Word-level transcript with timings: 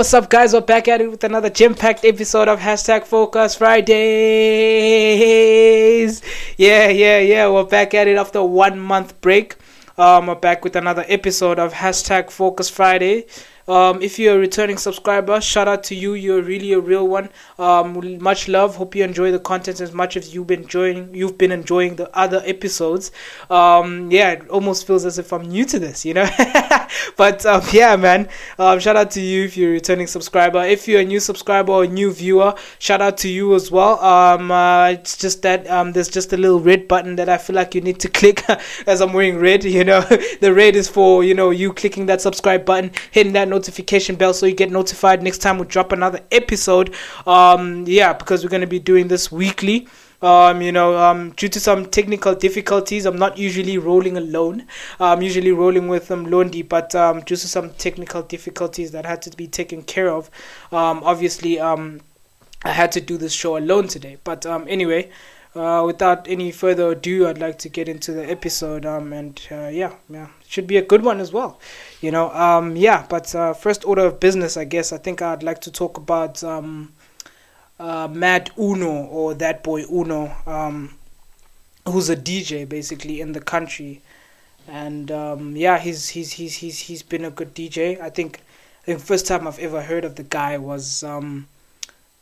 What's 0.00 0.14
up, 0.14 0.30
guys? 0.30 0.54
We're 0.54 0.62
back 0.62 0.88
at 0.88 1.02
it 1.02 1.10
with 1.10 1.24
another 1.24 1.50
gem-packed 1.50 2.06
episode 2.06 2.48
of 2.48 2.58
Hashtag 2.58 3.04
Focus 3.04 3.56
Fridays. 3.56 3.92
Yeah, 6.56 6.88
yeah, 6.88 7.18
yeah. 7.18 7.50
We're 7.50 7.64
back 7.64 7.92
at 7.92 8.08
it 8.08 8.16
after 8.16 8.42
one 8.42 8.80
month 8.80 9.20
break. 9.20 9.56
Um, 9.98 10.28
we're 10.28 10.36
back 10.36 10.64
with 10.64 10.74
another 10.74 11.04
episode 11.06 11.58
of 11.58 11.74
Hashtag 11.74 12.30
Focus 12.30 12.70
Friday. 12.70 13.26
Um, 13.70 14.02
if 14.02 14.18
you're 14.18 14.34
a 14.34 14.38
returning 14.38 14.78
subscriber, 14.78 15.40
shout 15.40 15.68
out 15.68 15.84
to 15.84 15.94
you. 15.94 16.14
You're 16.14 16.42
really 16.42 16.72
a 16.72 16.80
real 16.80 17.06
one. 17.06 17.30
Um, 17.56 18.18
much 18.20 18.48
love. 18.48 18.74
Hope 18.74 18.96
you 18.96 19.04
enjoy 19.04 19.30
the 19.30 19.38
content 19.38 19.80
as 19.80 19.92
much 19.92 20.16
as 20.16 20.34
you've 20.34 20.48
been 20.48 20.62
enjoying. 20.62 21.14
You've 21.14 21.38
been 21.38 21.52
enjoying 21.52 21.94
the 21.94 22.10
other 22.18 22.42
episodes. 22.44 23.12
Um, 23.48 24.10
yeah, 24.10 24.32
it 24.32 24.48
almost 24.48 24.88
feels 24.88 25.04
as 25.04 25.20
if 25.20 25.32
I'm 25.32 25.42
new 25.42 25.64
to 25.66 25.78
this, 25.78 26.04
you 26.04 26.14
know. 26.14 26.28
but 27.16 27.46
um, 27.46 27.62
yeah, 27.72 27.94
man. 27.94 28.28
Um, 28.58 28.80
shout 28.80 28.96
out 28.96 29.12
to 29.12 29.20
you 29.20 29.44
if 29.44 29.56
you're 29.56 29.70
a 29.70 29.74
returning 29.74 30.08
subscriber. 30.08 30.64
If 30.64 30.88
you're 30.88 31.02
a 31.02 31.04
new 31.04 31.20
subscriber 31.20 31.70
or 31.70 31.84
a 31.84 31.88
new 31.88 32.12
viewer, 32.12 32.56
shout 32.80 33.00
out 33.00 33.18
to 33.18 33.28
you 33.28 33.54
as 33.54 33.70
well. 33.70 34.00
Um, 34.04 34.50
uh, 34.50 34.88
it's 34.88 35.16
just 35.16 35.42
that 35.42 35.66
there's 35.94 36.08
just 36.08 36.32
a 36.32 36.36
little 36.36 36.58
red 36.58 36.88
button 36.88 37.14
that 37.16 37.28
I 37.28 37.38
feel 37.38 37.54
like 37.54 37.76
you 37.76 37.82
need 37.82 38.00
to 38.00 38.08
click 38.20 38.42
as 38.88 39.00
I'm 39.00 39.12
wearing 39.12 39.38
red. 39.38 39.62
You 39.62 39.84
know, 39.84 40.00
the 40.40 40.52
red 40.52 40.74
is 40.74 40.88
for 40.88 41.22
you 41.22 41.34
know 41.34 41.50
you 41.50 41.72
clicking 41.72 42.06
that 42.06 42.20
subscribe 42.20 42.64
button, 42.64 42.90
hitting 43.12 43.32
that 43.34 43.46
notification 43.46 43.59
bell 44.16 44.34
so 44.34 44.46
you 44.46 44.54
get 44.54 44.70
notified 44.70 45.22
next 45.22 45.38
time 45.38 45.58
we 45.58 45.66
drop 45.66 45.92
another 45.92 46.20
episode. 46.30 46.94
Um, 47.26 47.84
yeah, 47.86 48.12
because 48.12 48.42
we're 48.42 48.50
gonna 48.50 48.66
be 48.66 48.78
doing 48.78 49.08
this 49.08 49.30
weekly. 49.30 49.88
Um, 50.22 50.60
you 50.60 50.70
know, 50.70 50.98
um, 50.98 51.30
due 51.30 51.48
to 51.48 51.58
some 51.58 51.86
technical 51.86 52.34
difficulties, 52.34 53.06
I'm 53.06 53.18
not 53.18 53.38
usually 53.38 53.78
rolling 53.78 54.18
alone. 54.18 54.66
I'm 54.98 55.22
usually 55.22 55.52
rolling 55.52 55.88
with 55.88 56.10
um, 56.10 56.26
Londi, 56.26 56.68
but 56.68 56.94
um, 56.94 57.20
due 57.20 57.36
to 57.36 57.48
some 57.48 57.70
technical 57.70 58.22
difficulties 58.22 58.90
that 58.92 59.06
had 59.06 59.22
to 59.22 59.36
be 59.36 59.46
taken 59.46 59.82
care 59.82 60.10
of, 60.10 60.30
um, 60.72 61.00
obviously, 61.04 61.58
um, 61.58 62.00
I 62.62 62.72
had 62.72 62.92
to 62.92 63.00
do 63.00 63.16
this 63.16 63.32
show 63.32 63.56
alone 63.56 63.88
today. 63.88 64.18
But 64.22 64.44
um, 64.44 64.66
anyway, 64.68 65.10
uh, 65.54 65.82
without 65.86 66.28
any 66.28 66.52
further 66.52 66.90
ado, 66.90 67.26
I'd 67.26 67.38
like 67.38 67.58
to 67.60 67.70
get 67.70 67.88
into 67.88 68.12
the 68.12 68.28
episode. 68.30 68.84
Um, 68.84 69.14
and 69.14 69.40
uh, 69.50 69.68
yeah, 69.68 69.94
yeah, 70.10 70.28
should 70.50 70.66
be 70.66 70.76
a 70.76 70.82
good 70.82 71.02
one 71.04 71.20
as 71.20 71.32
well. 71.32 71.60
You 72.00 72.10
know, 72.10 72.30
um, 72.32 72.76
yeah. 72.76 73.06
But 73.08 73.34
uh, 73.34 73.54
first 73.54 73.84
order 73.84 74.06
of 74.06 74.18
business, 74.18 74.56
I 74.56 74.64
guess. 74.64 74.92
I 74.92 74.98
think 74.98 75.22
I'd 75.22 75.44
like 75.44 75.60
to 75.62 75.70
talk 75.70 75.96
about 75.96 76.42
um, 76.42 76.92
uh, 77.78 78.08
Mad 78.10 78.50
Uno 78.58 79.04
or 79.06 79.32
that 79.34 79.62
boy 79.62 79.84
Uno, 79.84 80.34
um, 80.46 80.96
who's 81.88 82.10
a 82.10 82.16
DJ 82.16 82.68
basically 82.68 83.20
in 83.20 83.32
the 83.32 83.40
country. 83.40 84.02
And 84.68 85.10
um, 85.12 85.56
yeah, 85.56 85.78
he's 85.78 86.08
he's 86.10 86.32
he's 86.32 86.56
he's 86.56 86.80
he's 86.80 87.02
been 87.02 87.24
a 87.24 87.30
good 87.30 87.54
DJ. 87.54 88.00
I 88.00 88.10
think 88.10 88.40
think 88.82 89.00
first 89.00 89.26
time 89.26 89.46
I've 89.46 89.58
ever 89.60 89.82
heard 89.82 90.04
of 90.04 90.16
the 90.16 90.24
guy 90.24 90.58
was 90.58 91.04
um, 91.04 91.46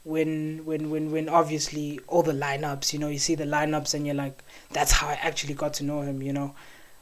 when 0.05 0.65
when 0.67 0.91
when 0.91 1.11
when 1.11 1.29
obviously 1.29 1.99
all 2.09 2.23
the 2.23 2.33
lineups 2.33 2.93
you 2.93 2.99
know 2.99 3.09
you 3.09 3.19
see 3.19 3.35
the 3.35 3.45
lineups 3.45 3.95
and 3.95 4.07
you're 4.07 4.15
like 4.15 4.43
that's 4.71 4.93
how 4.93 5.09
i 5.09 5.13
actually 5.15 5.53
got 5.53 5.75
to 5.75 5.85
know 5.85 6.01
him 6.01 6.23
you 6.23 6.33
know 6.33 6.55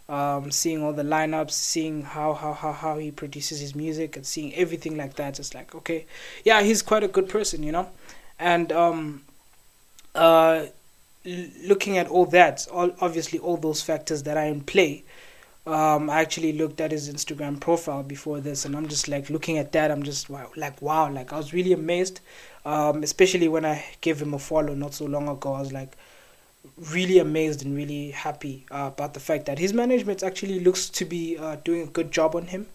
um, 0.09 0.51
seeing 0.51 0.83
all 0.83 0.93
the 0.93 1.03
lineups 1.03 1.51
seeing 1.51 2.03
how 2.03 2.33
how 2.33 2.53
how 2.53 2.73
how 2.73 2.99
he 2.99 3.11
produces 3.11 3.61
his 3.61 3.75
music 3.75 4.17
and 4.17 4.25
seeing 4.25 4.55
everything 4.55 4.97
like 4.97 5.15
that 5.15 5.39
it's 5.39 5.55
like 5.55 5.75
okay 5.75 6.07
yeah 6.45 6.63
he's 6.63 6.83
quite 6.83 7.03
a 7.03 7.09
good 7.09 7.29
person 7.29 7.63
you 7.63 7.73
know 7.73 7.89
and 8.39 8.71
um 8.73 9.23
uh 10.15 10.67
l- 11.27 11.49
looking 11.65 11.99
at 11.99 12.09
all 12.09 12.27
that 12.27 12.67
all 12.73 12.91
obviously 13.01 13.39
all 13.41 13.57
those 13.57 13.83
factors 13.83 14.23
that 14.23 14.37
are 14.37 14.47
in 14.47 14.61
play 14.61 15.03
um, 15.67 16.09
I 16.11 16.21
actually 16.21 16.53
looked 16.53 16.81
at 16.81 16.93
his 16.93 17.13
Instagram 17.13 17.59
profile 17.59 18.05
before 18.05 18.41
this, 18.41 18.65
and 18.65 18.77
I'm 18.77 18.87
just 18.87 19.09
like 19.09 19.29
looking 19.31 19.59
at 19.59 19.73
that. 19.73 19.91
I'm 19.91 20.05
just 20.05 20.31
wow, 20.31 20.51
like 20.57 20.81
wow, 20.81 21.11
like 21.11 21.33
I 21.33 21.37
was 21.37 21.53
really 21.53 21.73
amazed, 21.73 22.21
um, 22.65 23.03
especially 23.03 23.49
when 23.49 23.65
I 23.65 23.85
gave 24.01 24.23
him 24.23 24.33
a 24.33 24.39
follow 24.39 24.75
not 24.75 24.95
so 24.95 25.07
long 25.07 25.29
ago. 25.29 25.55
I 25.55 25.61
was 25.61 25.73
like 25.73 25.97
really 26.91 27.19
amazed 27.19 27.65
and 27.65 27.77
really 27.77 28.11
happy 28.11 28.67
uh, 28.71 28.91
about 28.95 29.15
the 29.15 29.21
fact 29.21 29.47
that 29.47 29.59
his 29.59 29.73
management 29.73 30.23
actually 30.23 30.61
looks 30.61 30.89
to 30.91 31.05
be 31.05 31.37
uh, 31.39 31.57
doing 31.65 31.83
a 31.83 31.87
good 31.87 32.11
job 32.11 32.35
on 32.35 32.47
him. 32.47 32.67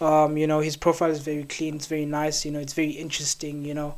Um, 0.00 0.36
you 0.36 0.46
know, 0.46 0.60
his 0.60 0.76
profile 0.76 1.10
is 1.10 1.20
very 1.20 1.44
clean. 1.44 1.76
It's 1.76 1.86
very 1.86 2.06
nice. 2.06 2.44
You 2.44 2.50
know, 2.50 2.58
it's 2.58 2.72
very 2.72 2.90
interesting. 2.90 3.64
You 3.64 3.74
know, 3.74 3.94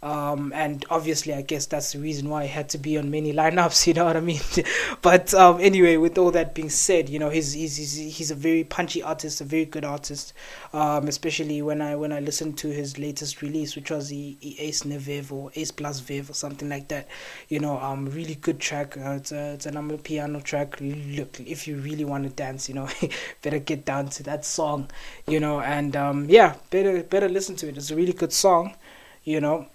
um, 0.00 0.52
and 0.54 0.84
obviously, 0.90 1.34
I 1.34 1.42
guess 1.42 1.66
that's 1.66 1.92
the 1.92 1.98
reason 1.98 2.28
why 2.28 2.44
he 2.44 2.48
had 2.48 2.68
to 2.70 2.78
be 2.78 2.96
on 2.98 3.10
many 3.10 3.32
lineups. 3.32 3.86
You 3.88 3.94
know 3.94 4.04
what 4.04 4.16
I 4.16 4.20
mean? 4.20 4.40
but 5.02 5.32
um, 5.34 5.60
anyway, 5.60 5.96
with 5.96 6.18
all 6.18 6.30
that 6.32 6.54
being 6.54 6.68
said, 6.68 7.08
you 7.08 7.18
know, 7.18 7.30
he's, 7.30 7.52
he's 7.54 7.76
he's 7.76 7.96
he's 7.96 8.30
a 8.30 8.34
very 8.34 8.64
punchy 8.64 9.02
artist, 9.02 9.40
a 9.40 9.44
very 9.44 9.64
good 9.64 9.84
artist. 9.84 10.34
Um, 10.72 11.08
especially 11.08 11.62
when 11.62 11.80
I 11.80 11.96
when 11.96 12.12
I 12.12 12.20
listened 12.20 12.58
to 12.58 12.68
his 12.68 12.98
latest 12.98 13.42
release, 13.42 13.74
which 13.74 13.90
was 13.90 14.10
the, 14.10 14.36
the 14.40 14.60
Ace 14.60 14.82
Nevev 14.82 15.32
or 15.32 15.50
Ace 15.54 15.70
Plus 15.72 16.00
Viv 16.00 16.30
or 16.30 16.34
something 16.34 16.68
like 16.68 16.88
that. 16.88 17.08
You 17.48 17.58
know, 17.60 17.78
um, 17.80 18.06
really 18.06 18.34
good 18.36 18.60
track. 18.60 18.96
Uh, 18.96 19.12
it's 19.12 19.32
a 19.32 19.54
it's 19.54 19.66
a 19.66 19.72
amapiano 19.72 20.42
track. 20.42 20.76
Look, 20.80 21.40
if 21.40 21.66
you 21.66 21.76
really 21.76 22.04
want 22.04 22.24
to 22.24 22.30
dance, 22.30 22.68
you 22.68 22.74
know, 22.74 22.88
better 23.42 23.58
get 23.58 23.84
down 23.84 24.08
to 24.10 24.22
that 24.24 24.44
song. 24.44 24.90
You 25.26 25.40
know, 25.40 25.60
and 25.60 25.96
um, 25.96 26.26
yeah, 26.28 26.54
better 26.70 27.02
better 27.02 27.28
listen 27.28 27.56
to 27.56 27.68
it. 27.68 27.76
It's 27.76 27.90
a 27.90 27.96
really 27.96 28.12
good 28.12 28.32
song. 28.32 28.76
You 29.24 29.40
know, 29.40 29.66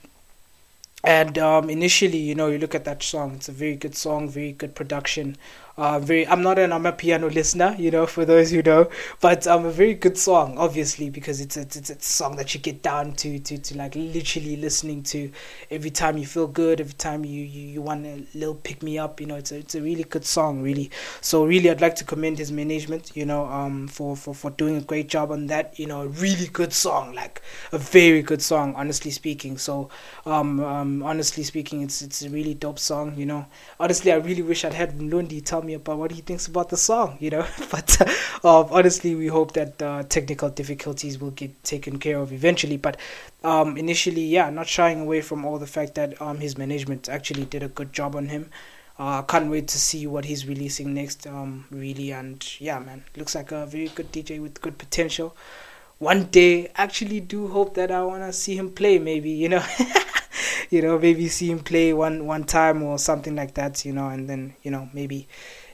and 1.04 1.38
um, 1.38 1.70
initially, 1.70 2.18
you 2.18 2.36
know, 2.36 2.48
you 2.48 2.58
look 2.58 2.76
at 2.76 2.86
that 2.86 3.04
song. 3.04 3.36
It's 3.36 3.50
a 3.50 3.52
very 3.52 3.76
good 3.76 3.96
song, 3.96 4.30
very 4.30 4.54
good 4.54 4.76
production. 4.76 5.36
Uh, 5.76 5.98
very. 5.98 6.28
I'm 6.28 6.44
not 6.44 6.60
an 6.60 6.72
I'm 6.72 6.86
a 6.86 6.92
piano 6.92 7.28
listener, 7.28 7.76
you 7.80 7.90
know, 7.90 8.06
for 8.06 8.26
those 8.26 8.52
who 8.52 8.62
know, 8.62 8.92
but 9.20 9.48
um, 9.48 9.66
a 9.66 9.72
very 9.72 9.96
good 9.96 10.20
song, 10.20 10.56
obviously, 10.60 11.10
because 11.10 11.42
it's 11.42 11.58
a, 11.58 11.62
it's, 11.62 11.90
a 11.90 12.00
song 12.00 12.36
that 12.36 12.54
you 12.54 12.60
get 12.60 12.84
down 12.84 13.14
to, 13.14 13.40
to, 13.40 13.58
to 13.58 13.78
like 13.78 13.96
literally 13.96 14.56
listening 14.56 15.02
to 15.02 15.32
every 15.72 15.90
time 15.90 16.16
you 16.20 16.28
feel 16.28 16.46
good, 16.46 16.80
every 16.80 16.94
time 16.94 17.26
you, 17.26 17.42
you, 17.42 17.68
you 17.70 17.82
want 17.82 18.06
a 18.06 18.24
little 18.36 18.54
pick 18.54 18.84
me 18.84 19.00
up, 19.00 19.20
you 19.20 19.26
know, 19.26 19.36
it's 19.36 19.52
a, 19.52 19.58
it's 19.58 19.74
a 19.74 19.82
really 19.82 20.04
good 20.04 20.24
song, 20.24 20.62
really. 20.62 20.92
So 21.22 21.44
really, 21.44 21.72
I'd 21.72 21.82
like 21.82 21.96
to 21.96 22.04
commend 22.04 22.38
his 22.38 22.52
management, 22.52 23.12
you 23.16 23.26
know, 23.26 23.48
um, 23.48 23.88
for, 23.88 24.16
for, 24.16 24.36
for 24.36 24.52
doing 24.52 24.76
a 24.78 24.82
great 24.82 25.10
job 25.10 25.32
on 25.32 25.48
that, 25.48 25.80
you 25.80 25.88
know, 25.88 26.04
a 26.04 26.08
really 26.08 26.50
good 26.50 26.72
song, 26.72 27.16
like 27.16 27.42
a 27.72 27.80
very 27.80 28.22
good 28.22 28.44
song, 28.44 28.76
honestly 28.76 29.10
speaking. 29.10 29.58
So, 29.58 29.90
um, 30.28 30.60
um, 30.60 31.02
honestly 31.02 31.42
speaking, 31.42 31.82
it's, 31.82 32.04
it's 32.04 32.22
a 32.22 32.30
really 32.30 32.54
dope 32.54 32.78
song, 32.78 33.18
you 33.18 33.26
know. 33.26 33.48
Honestly, 33.80 34.12
I 34.12 34.18
really 34.18 34.44
wish 34.44 34.64
I'd 34.64 34.76
had 34.76 35.02
Lundi 35.02 35.42
tell 35.42 35.63
me 35.66 35.74
about 35.74 35.98
what 35.98 36.12
he 36.12 36.22
thinks 36.22 36.48
about 36.48 36.70
the 36.70 36.78
song, 36.78 37.18
you 37.20 37.30
know. 37.30 37.46
but 37.72 38.02
uh, 38.44 38.62
honestly, 38.64 39.16
we 39.16 39.28
hope 39.28 39.54
that 39.54 39.82
uh, 39.82 40.04
technical 40.04 40.50
difficulties 40.50 41.20
will 41.20 41.32
get 41.32 41.64
taken 41.64 42.00
care 42.00 42.18
of 42.18 42.32
eventually. 42.32 42.78
But 42.78 42.98
um, 43.44 43.78
initially, 43.78 44.24
yeah, 44.24 44.50
not 44.50 44.68
shying 44.68 45.02
away 45.02 45.22
from 45.22 45.46
all 45.46 45.60
the 45.60 45.68
fact 45.68 45.96
that 45.96 46.22
um, 46.22 46.38
his 46.40 46.58
management 46.58 47.10
actually 47.10 47.46
did 47.46 47.64
a 47.64 47.70
good 47.70 47.94
job 47.94 48.16
on 48.16 48.28
him. 48.28 48.50
Uh, 49.00 49.22
can't 49.24 49.50
wait 49.50 49.68
to 49.68 49.80
see 49.80 50.06
what 50.06 50.26
he's 50.26 50.46
releasing 50.48 50.94
next, 50.94 51.26
um, 51.26 51.66
really. 51.72 52.12
And 52.12 52.44
yeah, 52.60 52.80
man, 52.80 53.04
looks 53.16 53.36
like 53.36 53.52
a 53.52 53.66
very 53.66 53.88
good 53.88 54.12
DJ 54.12 54.42
with 54.42 54.62
good 54.62 54.78
potential. 54.78 55.36
One 56.04 56.26
day, 56.26 56.70
actually, 56.76 57.22
do 57.22 57.48
hope 57.48 57.76
that 57.76 57.90
I 57.90 58.04
wanna 58.04 58.34
see 58.34 58.58
him 58.58 58.72
play. 58.72 59.00
Maybe 59.00 59.30
you 59.30 59.48
know. 59.48 59.64
you 60.70 60.82
know 60.82 60.98
maybe 60.98 61.28
see 61.30 61.50
him 61.52 61.60
play 61.60 61.94
one 61.94 62.26
one 62.26 62.44
time 62.44 62.82
or 62.82 62.98
something 62.98 63.36
like 63.36 63.54
that 63.54 63.86
you 63.86 63.94
know 63.94 64.10
and 64.10 64.28
then 64.28 64.56
you 64.64 64.72
know 64.72 64.90
maybe 64.92 65.28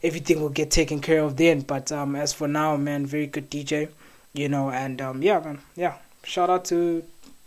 everything 0.04 0.42
will 0.42 0.50
get 0.50 0.70
taken 0.70 1.00
care 1.00 1.22
of 1.24 1.38
then. 1.38 1.62
But 1.62 1.92
um 1.92 2.16
as 2.16 2.34
for 2.34 2.48
now 2.48 2.76
man 2.76 3.06
very 3.06 3.26
good 3.28 3.50
dj 3.50 3.90
you 4.34 4.50
know 4.50 4.70
and 4.70 5.02
um 5.02 5.24
yeah 5.24 5.40
man 5.40 5.60
yeah. 5.76 5.96
Shout 6.24 6.50
out 6.50 6.66
to 6.66 7.04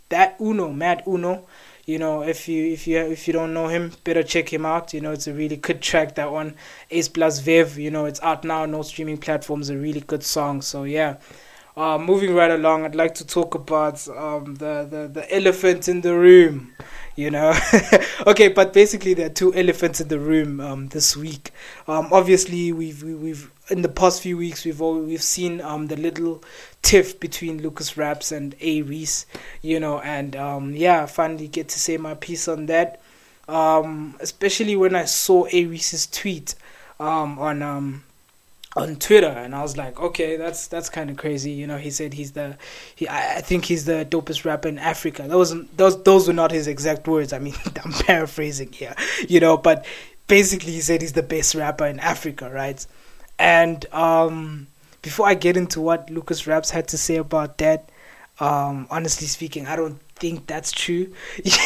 that 0.09 0.35
uno 0.41 0.71
mad 0.73 1.03
uno. 1.07 1.45
You 1.85 1.99
know 1.99 2.23
if 2.23 2.47
you 2.47 2.73
if 2.73 2.87
you 2.87 2.97
if 2.97 3.27
you 3.27 3.33
don't 3.33 3.53
know 3.53 3.67
him 3.67 3.91
better 4.03 4.23
check 4.23 4.51
him 4.51 4.65
out. 4.65 4.93
You 4.93 5.01
know 5.01 5.11
it's 5.11 5.27
a 5.27 5.33
really 5.33 5.57
good 5.57 5.81
track 5.81 6.15
that 6.15 6.31
one. 6.31 6.55
Ace 6.91 7.07
plus 7.07 7.39
viv 7.39 7.77
you 7.77 7.91
know 7.91 8.05
it's 8.05 8.21
out 8.23 8.43
now. 8.43 8.65
No 8.65 8.81
streaming 8.81 9.19
platforms 9.19 9.69
a 9.69 9.77
really 9.77 10.01
good 10.01 10.23
song. 10.23 10.61
So 10.61 10.83
yeah 10.83 11.17
uh, 11.75 11.97
moving 11.97 12.35
right 12.35 12.51
along, 12.51 12.85
I'd 12.85 12.95
like 12.95 13.15
to 13.15 13.25
talk 13.25 13.55
about 13.55 14.07
um, 14.09 14.55
the, 14.55 14.87
the, 14.89 15.09
the 15.11 15.35
elephant 15.35 15.87
in 15.87 16.01
the 16.01 16.13
room. 16.15 16.73
You 17.15 17.29
know, 17.29 17.53
okay, 18.27 18.47
but 18.47 18.73
basically 18.73 19.13
there 19.13 19.27
are 19.27 19.33
two 19.33 19.53
elephants 19.53 20.01
in 20.01 20.07
the 20.07 20.19
room 20.19 20.59
um, 20.59 20.87
this 20.89 21.15
week. 21.15 21.51
Um, 21.87 22.09
obviously, 22.11 22.71
we've 22.71 23.03
we, 23.03 23.13
we've 23.13 23.51
in 23.69 23.83
the 23.83 23.89
past 23.89 24.21
few 24.21 24.35
weeks 24.35 24.65
we've 24.65 24.81
all, 24.81 24.99
we've 24.99 25.21
seen 25.21 25.61
um, 25.61 25.87
the 25.87 25.95
little 25.95 26.43
tiff 26.81 27.19
between 27.19 27.61
Lucas 27.61 27.97
Raps 27.97 28.31
and 28.31 28.55
A-Reece. 28.61 29.27
You 29.61 29.79
know, 29.79 29.99
and 29.99 30.35
um, 30.35 30.75
yeah, 30.75 31.03
I 31.03 31.05
finally 31.05 31.47
get 31.47 31.69
to 31.69 31.79
say 31.79 31.97
my 31.97 32.15
piece 32.15 32.47
on 32.47 32.65
that. 32.65 32.99
Um, 33.47 34.15
especially 34.19 34.75
when 34.75 34.95
I 34.95 35.05
saw 35.05 35.45
A-Reece's 35.51 36.07
tweet 36.07 36.55
um, 36.99 37.37
on 37.37 37.61
um, 37.61 38.03
on 38.75 38.95
Twitter, 38.95 39.27
and 39.27 39.53
I 39.53 39.61
was 39.61 39.77
like, 39.77 39.99
okay, 39.99 40.35
that's 40.37 40.67
that's 40.67 40.89
kind 40.89 41.09
of 41.09 41.17
crazy. 41.17 41.51
You 41.51 41.67
know, 41.67 41.77
he 41.77 41.91
said 41.91 42.13
he's 42.13 42.31
the, 42.31 42.57
he 42.95 43.07
I, 43.07 43.37
I 43.37 43.41
think 43.41 43.65
he's 43.65 43.85
the 43.85 44.05
dopest 44.09 44.45
rapper 44.45 44.67
in 44.67 44.79
Africa. 44.79 45.23
That 45.27 45.37
wasn't 45.37 45.75
those 45.77 46.01
those 46.03 46.27
were 46.27 46.33
not 46.33 46.51
his 46.51 46.67
exact 46.67 47.07
words. 47.07 47.33
I 47.33 47.39
mean, 47.39 47.55
I'm 47.85 47.93
paraphrasing 47.93 48.71
here, 48.71 48.95
you 49.27 49.39
know, 49.39 49.57
but 49.57 49.85
basically 50.27 50.71
he 50.73 50.81
said 50.81 51.01
he's 51.01 51.13
the 51.13 51.23
best 51.23 51.55
rapper 51.55 51.85
in 51.85 51.99
Africa, 51.99 52.49
right? 52.51 52.85
And 53.39 53.85
um, 53.93 54.67
before 55.01 55.27
I 55.27 55.33
get 55.35 55.57
into 55.57 55.81
what 55.81 56.09
Lucas 56.09 56.47
Raps 56.47 56.69
had 56.71 56.87
to 56.89 56.97
say 56.97 57.17
about 57.17 57.57
that, 57.59 57.89
Um, 58.39 58.87
honestly 58.89 59.27
speaking, 59.27 59.67
I 59.67 59.75
don't 59.75 59.99
think 60.15 60.47
that's 60.47 60.71
true. 60.71 61.11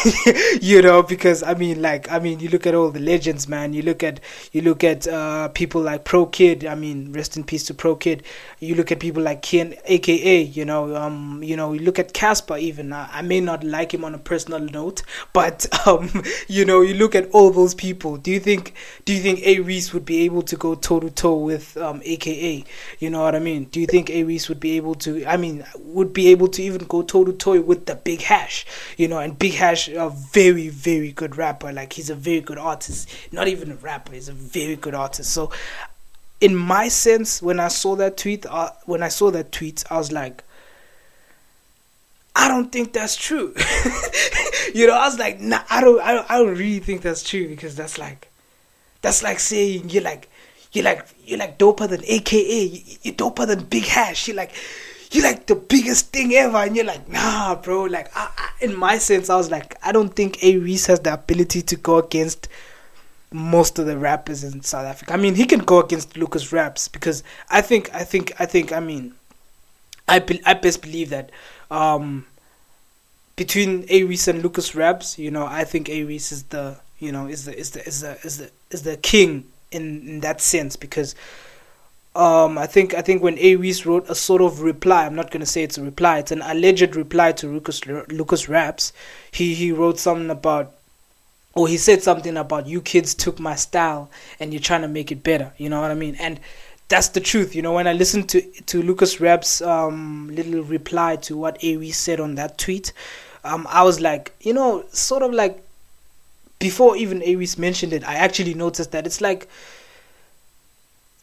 you 0.60 0.82
know, 0.82 1.02
because 1.02 1.42
I 1.42 1.54
mean, 1.54 1.82
like, 1.82 2.10
I 2.10 2.18
mean, 2.18 2.40
you 2.40 2.48
look 2.48 2.66
at 2.66 2.74
all 2.74 2.90
the 2.90 3.00
legends, 3.00 3.48
man. 3.48 3.72
You 3.72 3.82
look 3.82 4.02
at 4.02 4.20
you 4.52 4.62
look 4.62 4.82
at 4.84 5.06
uh, 5.06 5.48
people 5.48 5.80
like 5.82 6.04
Pro 6.04 6.26
Kid. 6.26 6.64
I 6.64 6.74
mean, 6.74 7.12
rest 7.12 7.36
in 7.36 7.44
peace 7.44 7.64
to 7.66 7.74
Pro 7.74 7.94
Kid. 7.96 8.22
You 8.60 8.74
look 8.74 8.90
at 8.90 9.00
people 9.00 9.22
like 9.22 9.42
Ken, 9.42 9.74
aka, 9.84 10.40
you 10.42 10.64
know, 10.64 10.96
um, 10.96 11.42
you 11.42 11.56
know, 11.56 11.72
you 11.72 11.80
look 11.80 11.98
at 11.98 12.12
Cassper 12.14 12.58
Even 12.58 12.92
I, 12.92 13.08
I 13.12 13.22
may 13.22 13.40
not 13.40 13.62
like 13.64 13.92
him 13.92 14.04
on 14.04 14.14
a 14.14 14.18
personal 14.18 14.60
note, 14.60 15.02
but 15.32 15.66
um, 15.86 16.22
you 16.48 16.64
know, 16.64 16.80
you 16.80 16.94
look 16.94 17.14
at 17.14 17.30
all 17.30 17.50
those 17.50 17.74
people. 17.74 18.16
Do 18.16 18.30
you 18.30 18.40
think 18.40 18.74
do 19.04 19.12
you 19.12 19.20
think 19.20 19.40
A-Reece 19.46 19.92
would 19.92 20.04
be 20.04 20.22
able 20.22 20.42
to 20.42 20.56
go 20.56 20.74
toe 20.74 21.00
to 21.00 21.10
toe 21.10 21.36
with 21.36 21.76
um, 21.76 22.02
aka? 22.04 22.64
You 22.98 23.10
know 23.10 23.22
what 23.22 23.34
I 23.34 23.38
mean? 23.38 23.64
Do 23.64 23.80
you 23.80 23.86
think 23.86 24.10
A-Reece 24.10 24.48
would 24.48 24.60
be 24.60 24.76
able 24.76 24.94
to? 24.96 25.24
I 25.26 25.36
mean, 25.36 25.64
would 25.78 26.12
be 26.12 26.28
able 26.28 26.48
to 26.48 26.62
even 26.62 26.84
go 26.86 27.02
toe 27.02 27.24
to 27.24 27.32
toe 27.32 27.60
with 27.60 27.86
the 27.86 27.94
Big 27.94 28.22
Hash? 28.38 28.66
You 28.96 29.08
know, 29.08 29.18
and 29.18 29.38
Big 29.38 29.54
Hash, 29.54 29.88
a 29.88 30.10
very 30.10 30.68
very 30.68 31.12
good 31.12 31.36
rapper. 31.36 31.72
Like 31.72 31.92
he's 31.92 32.10
a 32.10 32.14
very 32.14 32.40
good 32.40 32.58
artist. 32.58 33.08
Not 33.32 33.48
even 33.48 33.72
a 33.72 33.76
rapper. 33.76 34.12
He's 34.12 34.28
a 34.28 34.32
very 34.32 34.76
good 34.76 34.94
artist. 34.94 35.30
So, 35.30 35.50
in 36.40 36.54
my 36.54 36.88
sense, 36.88 37.42
when 37.42 37.60
I 37.60 37.68
saw 37.68 37.96
that 37.96 38.16
tweet, 38.16 38.46
uh, 38.46 38.70
when 38.86 39.02
I 39.02 39.08
saw 39.08 39.30
that 39.30 39.52
tweet, 39.52 39.84
I 39.90 39.98
was 39.98 40.12
like. 40.12 40.44
I 42.40 42.46
don't 42.46 42.70
think 42.70 42.92
that's 42.92 43.16
true. 43.16 43.52
you 44.74 44.86
know, 44.86 44.94
I 44.94 45.06
was 45.06 45.18
like, 45.18 45.40
nah, 45.40 45.60
I 45.68 45.80
don't, 45.80 46.00
I 46.00 46.14
don't, 46.14 46.30
I 46.30 46.38
don't 46.38 46.56
really 46.56 46.78
think 46.78 47.02
that's 47.02 47.28
true 47.28 47.48
because 47.48 47.74
that's 47.74 47.98
like, 47.98 48.28
that's 49.02 49.24
like 49.24 49.40
saying 49.40 49.90
you're 49.90 50.04
like, 50.04 50.28
you're 50.72 50.84
like, 50.84 51.04
you're 51.24 51.38
like 51.38 51.58
doper 51.58 51.88
than 51.88 52.04
AKA, 52.04 52.84
you're 53.02 53.14
doper 53.14 53.44
than 53.44 53.64
Big 53.64 53.84
Hash. 53.84 54.28
You're 54.28 54.36
like, 54.36 54.52
you're 55.10 55.24
like 55.24 55.46
the 55.46 55.54
biggest 55.54 56.12
thing 56.12 56.34
ever, 56.34 56.58
and 56.58 56.76
you're 56.76 56.84
like, 56.84 57.08
nah, 57.08 57.54
bro. 57.54 57.84
Like, 57.84 58.10
I, 58.14 58.30
I, 58.36 58.64
in 58.64 58.76
my 58.76 58.98
sense, 58.98 59.30
I 59.30 59.36
was 59.36 59.50
like, 59.50 59.76
I 59.82 59.92
don't 59.92 60.14
think 60.14 60.42
A-Reece 60.42 60.86
has 60.86 61.00
the 61.00 61.14
ability 61.14 61.62
to 61.62 61.76
go 61.76 61.98
against 61.98 62.48
most 63.30 63.78
of 63.78 63.86
the 63.86 63.96
rappers 63.96 64.44
in 64.44 64.62
South 64.62 64.86
Africa. 64.86 65.12
I 65.12 65.16
mean, 65.16 65.34
he 65.34 65.44
can 65.44 65.60
go 65.60 65.80
against 65.80 66.16
Lucas 66.16 66.52
Raps 66.52 66.88
because 66.88 67.22
I 67.50 67.60
think, 67.60 67.94
I 67.94 68.04
think, 68.04 68.32
I 68.38 68.46
think, 68.46 68.72
I 68.72 68.80
mean, 68.80 69.14
I 70.06 70.18
be, 70.20 70.40
I 70.44 70.54
best 70.54 70.82
believe 70.82 71.10
that 71.10 71.30
um, 71.70 72.26
between 73.36 73.84
A-Reece 73.88 74.28
and 74.28 74.42
Lucas 74.42 74.74
Raps, 74.74 75.18
you 75.18 75.30
know, 75.30 75.46
I 75.46 75.64
think 75.64 75.88
A-Reece 75.88 76.32
is 76.32 76.42
the, 76.44 76.78
you 76.98 77.12
know, 77.12 77.26
is 77.26 77.44
the 77.44 77.56
is 77.56 77.70
the 77.72 77.86
is 77.86 78.00
the 78.00 78.18
is 78.24 78.38
the 78.38 78.50
is 78.70 78.82
the 78.82 78.96
king 78.96 79.44
in 79.70 80.08
in 80.08 80.20
that 80.20 80.40
sense 80.40 80.74
because 80.74 81.14
um, 82.18 82.58
I 82.58 82.66
think 82.66 82.94
I 82.94 83.00
think 83.00 83.22
when 83.22 83.38
A-Reece 83.38 83.86
wrote 83.86 84.10
a 84.10 84.14
sort 84.14 84.42
of 84.42 84.62
reply, 84.62 85.06
I'm 85.06 85.14
not 85.14 85.30
gonna 85.30 85.46
say 85.46 85.62
it's 85.62 85.78
a 85.78 85.82
reply, 85.82 86.18
it's 86.18 86.32
an 86.32 86.42
alleged 86.42 86.96
reply 86.96 87.30
to 87.32 87.46
Lucas 87.46 87.86
Lucas 87.86 88.48
Raps. 88.48 88.92
He 89.30 89.54
he 89.54 89.70
wrote 89.70 90.00
something 90.00 90.28
about 90.28 90.74
or 91.54 91.68
he 91.68 91.76
said 91.76 92.02
something 92.02 92.36
about 92.36 92.66
you 92.66 92.82
kids 92.82 93.14
took 93.14 93.38
my 93.38 93.54
style 93.54 94.10
and 94.40 94.52
you're 94.52 94.60
trying 94.60 94.82
to 94.82 94.88
make 94.88 95.12
it 95.12 95.22
better. 95.22 95.52
You 95.58 95.68
know 95.68 95.80
what 95.80 95.92
I 95.92 95.94
mean? 95.94 96.16
And 96.16 96.40
that's 96.88 97.08
the 97.08 97.20
truth. 97.20 97.54
You 97.54 97.62
know, 97.62 97.74
when 97.74 97.86
I 97.86 97.92
listened 97.92 98.28
to 98.30 98.40
to 98.66 98.82
Lucas 98.82 99.20
Raps' 99.20 99.62
um, 99.62 100.28
little 100.34 100.64
reply 100.64 101.16
to 101.16 101.36
what 101.36 101.62
A-Reece 101.62 101.98
said 101.98 102.18
on 102.18 102.34
that 102.34 102.58
tweet, 102.58 102.92
um, 103.44 103.64
I 103.70 103.84
was 103.84 104.00
like, 104.00 104.32
you 104.40 104.52
know, 104.52 104.84
sort 104.90 105.22
of 105.22 105.32
like 105.32 105.62
before 106.58 106.96
even 106.96 107.22
A-Reece 107.22 107.58
mentioned 107.58 107.92
it, 107.92 108.02
I 108.02 108.16
actually 108.16 108.54
noticed 108.54 108.90
that 108.90 109.06
it's 109.06 109.20
like 109.20 109.48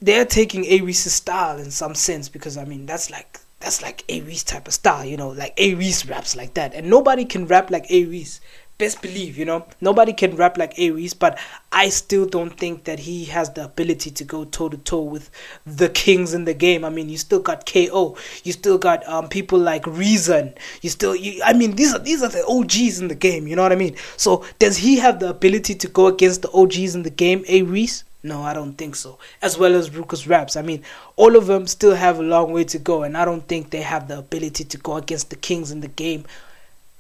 they're 0.01 0.25
taking 0.25 0.65
Aries' 0.68 1.12
style 1.12 1.57
in 1.57 1.71
some 1.71 1.95
sense 1.95 2.30
because 2.30 2.57
I 2.57 2.65
mean 2.65 2.86
that's 2.86 3.09
like 3.09 3.39
that's 3.59 3.81
like 3.81 4.03
A-Reece 4.09 4.44
type 4.44 4.68
of 4.68 4.74
style, 4.74 5.03
you 5.06 5.18
know, 5.18 5.30
like 5.30 5.53
Aries 5.57 6.07
raps 6.07 6.36
like 6.36 6.53
that, 6.53 6.74
and 6.75 6.89
nobody 6.89 7.25
can 7.25 7.47
rap 7.47 7.71
like 7.71 7.86
Aries. 7.89 8.42
Best 8.77 9.01
believe, 9.01 9.38
you 9.38 9.45
know, 9.45 9.65
nobody 9.80 10.12
can 10.12 10.36
rap 10.36 10.57
like 10.57 10.77
Aries, 10.77 11.13
but 11.13 11.39
I 11.71 11.88
still 11.88 12.25
don't 12.25 12.50
think 12.50 12.83
that 12.83 13.00
he 13.00 13.24
has 13.25 13.50
the 13.51 13.63
ability 13.63 14.12
to 14.12 14.24
go 14.25 14.44
toe 14.44 14.68
to 14.68 14.75
toe 14.77 15.01
with 15.01 15.31
the 15.65 15.88
kings 15.88 16.33
in 16.33 16.44
the 16.44 16.53
game. 16.53 16.83
I 16.83 16.89
mean, 16.89 17.07
you 17.07 17.18
still 17.18 17.39
got 17.39 17.65
KO, 17.65 18.18
you 18.44 18.51
still 18.51 18.77
got 18.77 19.07
um 19.07 19.30
people 19.30 19.57
like 19.57 19.88
Reason, 19.88 20.53
you 20.81 20.89
still, 20.89 21.15
you, 21.15 21.42
I 21.44 21.53
mean, 21.53 21.77
these 21.77 21.94
are 21.94 22.00
these 22.00 22.21
are 22.21 22.30
the 22.30 22.45
OGs 22.45 23.00
in 23.00 23.07
the 23.07 23.15
game. 23.15 23.47
You 23.47 23.56
know 23.56 23.63
what 23.63 23.71
I 23.71 23.77
mean? 23.77 23.95
So 24.18 24.44
does 24.59 24.75
he 24.77 24.97
have 24.97 25.21
the 25.21 25.30
ability 25.30 25.75
to 25.75 25.88
go 25.88 26.07
against 26.07 26.42
the 26.42 26.51
OGs 26.51 26.95
in 26.95 27.03
the 27.03 27.09
game, 27.09 27.45
A-Reece? 27.47 28.03
No, 28.25 28.42
I 28.42 28.56
don't 28.56 28.74
think 28.74 28.95
so. 28.95 29.19
As 29.44 29.56
well 29.56 29.75
as 29.75 29.95
Lucas 29.95 30.25
Raps. 30.25 30.56
I 30.56 30.63
mean, 30.63 30.81
all 31.16 31.36
of 31.36 31.45
them 31.45 31.68
still 31.68 31.94
have 31.94 32.18
a 32.18 32.24
long 32.24 32.51
way 32.51 32.63
to 32.63 32.80
go, 32.80 33.04
and 33.04 33.16
I 33.16 33.24
don't 33.24 33.48
think 33.48 33.69
they 33.69 33.83
have 33.83 34.07
the 34.07 34.18
ability 34.18 34.63
to 34.63 34.77
go 34.80 34.98
against 34.98 35.30
the 35.30 35.36
kings 35.36 35.69
in 35.69 35.81
the 35.81 35.88
game 35.88 36.25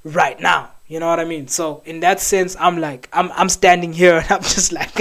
right 0.03 0.39
now. 0.39 0.69
You 0.87 0.99
know 0.99 1.07
what 1.07 1.19
I 1.19 1.25
mean? 1.25 1.47
So 1.47 1.81
in 1.83 2.01
that 2.01 2.19
sense, 2.19 2.55
I'm 2.59 2.79
like, 2.79 3.09
I'm 3.11 3.31
I'm 3.31 3.49
standing 3.49 3.91
here 3.91 4.17
and 4.19 4.31
I'm 4.31 4.43
just 4.43 4.71
like, 4.71 4.93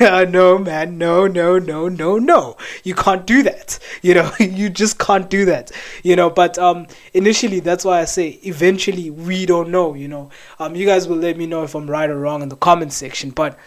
no 0.00 0.58
man, 0.58 0.96
no, 0.96 1.26
no, 1.26 1.58
no, 1.58 1.88
no, 1.88 2.18
no, 2.20 2.56
you 2.84 2.94
can't 2.94 3.26
do 3.26 3.42
that. 3.42 3.80
You 4.02 4.14
know, 4.14 4.30
you 4.38 4.68
just 4.68 4.98
can't 4.98 5.28
do 5.28 5.46
that. 5.46 5.72
You 6.04 6.14
know, 6.14 6.30
but 6.30 6.56
um, 6.56 6.86
initially 7.14 7.58
that's 7.58 7.84
why 7.84 8.00
I 8.00 8.04
say 8.04 8.38
eventually 8.44 9.10
we 9.10 9.44
don't 9.44 9.70
know. 9.70 9.94
You 9.94 10.06
know, 10.06 10.30
um, 10.60 10.76
you 10.76 10.86
guys 10.86 11.08
will 11.08 11.16
let 11.16 11.36
me 11.36 11.46
know 11.46 11.64
if 11.64 11.74
I'm 11.74 11.90
right 11.90 12.08
or 12.08 12.20
wrong 12.20 12.42
in 12.42 12.48
the 12.48 12.56
comment 12.56 12.92
section, 12.92 13.30
but 13.30 13.58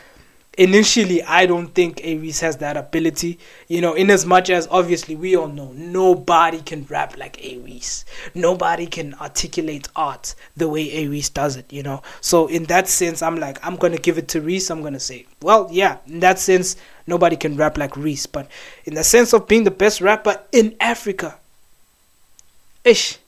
initially 0.58 1.24
I 1.24 1.46
don't 1.46 1.68
think 1.68 2.02
Aries 2.04 2.40
has 2.42 2.58
that 2.58 2.76
ability. 2.76 3.40
You 3.68 3.82
know, 3.82 3.94
in 3.94 4.10
as 4.10 4.26
much 4.26 4.50
as 4.50 4.68
obviously 4.70 5.16
we 5.16 5.36
all 5.36 5.48
know 5.48 5.72
nobody 5.74 6.62
can 6.62 6.86
rap 6.90 7.18
like 7.18 7.40
Aries. 7.44 8.06
Nobody 8.34 8.88
can 8.88 9.14
articulate 9.16 9.88
art 9.96 10.36
the 10.56 10.68
way 10.68 10.92
Aries 10.92 11.30
does 11.30 11.56
it, 11.56 11.72
you 11.72 11.84
know. 11.84 12.02
So 12.22 12.48
in 12.48 12.64
that 12.66 12.88
sense 12.88 13.22
I'm 13.22 13.38
like 13.38 13.66
I'm 13.66 13.76
gonna 13.76 13.98
give 13.98 14.18
it 14.18 14.28
to 14.30 14.42
Reece, 14.42 14.70
I'm 14.70 14.82
gonna 14.82 15.00
say, 15.00 15.26
well 15.42 15.70
yeah, 15.72 15.98
in 16.08 16.20
that 16.22 16.40
sense 16.40 16.76
nobody 17.06 17.38
can 17.38 17.56
rap 17.56 17.78
like 17.78 17.96
Reece. 17.96 18.26
But 18.26 18.50
in 18.86 18.96
the 18.96 19.04
sense 19.04 19.34
of 19.34 19.48
being 19.48 19.64
the 19.64 19.72
best 19.72 20.02
rapper 20.02 20.42
in 20.52 20.76
Africa, 20.80 21.38
ish. 22.84 23.20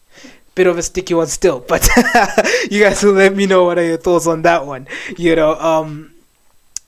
Bit 0.55 0.67
of 0.67 0.77
a 0.77 0.83
sticky 0.83 1.13
one 1.13 1.27
still, 1.27 1.61
but 1.61 1.87
you 2.69 2.83
guys 2.83 3.01
will 3.01 3.13
let 3.13 3.33
me 3.33 3.45
know 3.45 3.63
what 3.65 3.77
are 3.77 3.85
your 3.85 3.97
thoughts 3.97 4.27
on 4.27 4.41
that 4.41 4.65
one. 4.65 4.87
You 5.17 5.35
know, 5.35 5.57
um 5.57 6.11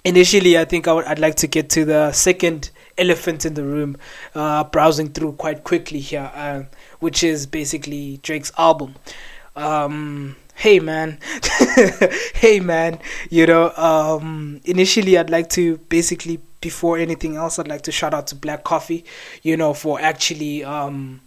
initially 0.03 0.57
i 0.57 0.65
think 0.65 0.87
i'd 0.87 1.19
like 1.19 1.35
to 1.35 1.47
get 1.47 1.69
to 1.69 1.85
the 1.85 2.11
second 2.11 2.71
elephant 2.97 3.45
in 3.45 3.53
the 3.53 3.63
room 3.63 3.97
uh, 4.35 4.63
browsing 4.63 5.09
through 5.09 5.31
quite 5.33 5.63
quickly 5.63 5.99
here 5.99 6.31
uh, 6.33 6.63
which 6.99 7.23
is 7.23 7.45
basically 7.45 8.17
drake's 8.17 8.51
album. 8.57 8.95
Um, 9.55 10.37
hey 10.55 10.79
man. 10.79 11.19
Hey 12.33 12.59
man. 12.59 12.99
You 13.29 13.45
know 13.45 13.71
um, 13.75 14.61
initially 14.63 15.17
i'd 15.17 15.29
like 15.29 15.49
to 15.49 15.77
basically 15.89 16.39
before 16.61 16.97
anything 16.97 17.35
else 17.35 17.57
i'd 17.59 17.67
like 17.67 17.81
to 17.81 17.91
shout 17.91 18.13
out 18.13 18.27
to 18.27 18.35
black 18.35 18.63
coffee 18.63 19.03
you 19.41 19.57
know 19.57 19.73
for 19.73 19.99
actually 19.99 20.63
um, 20.63 21.21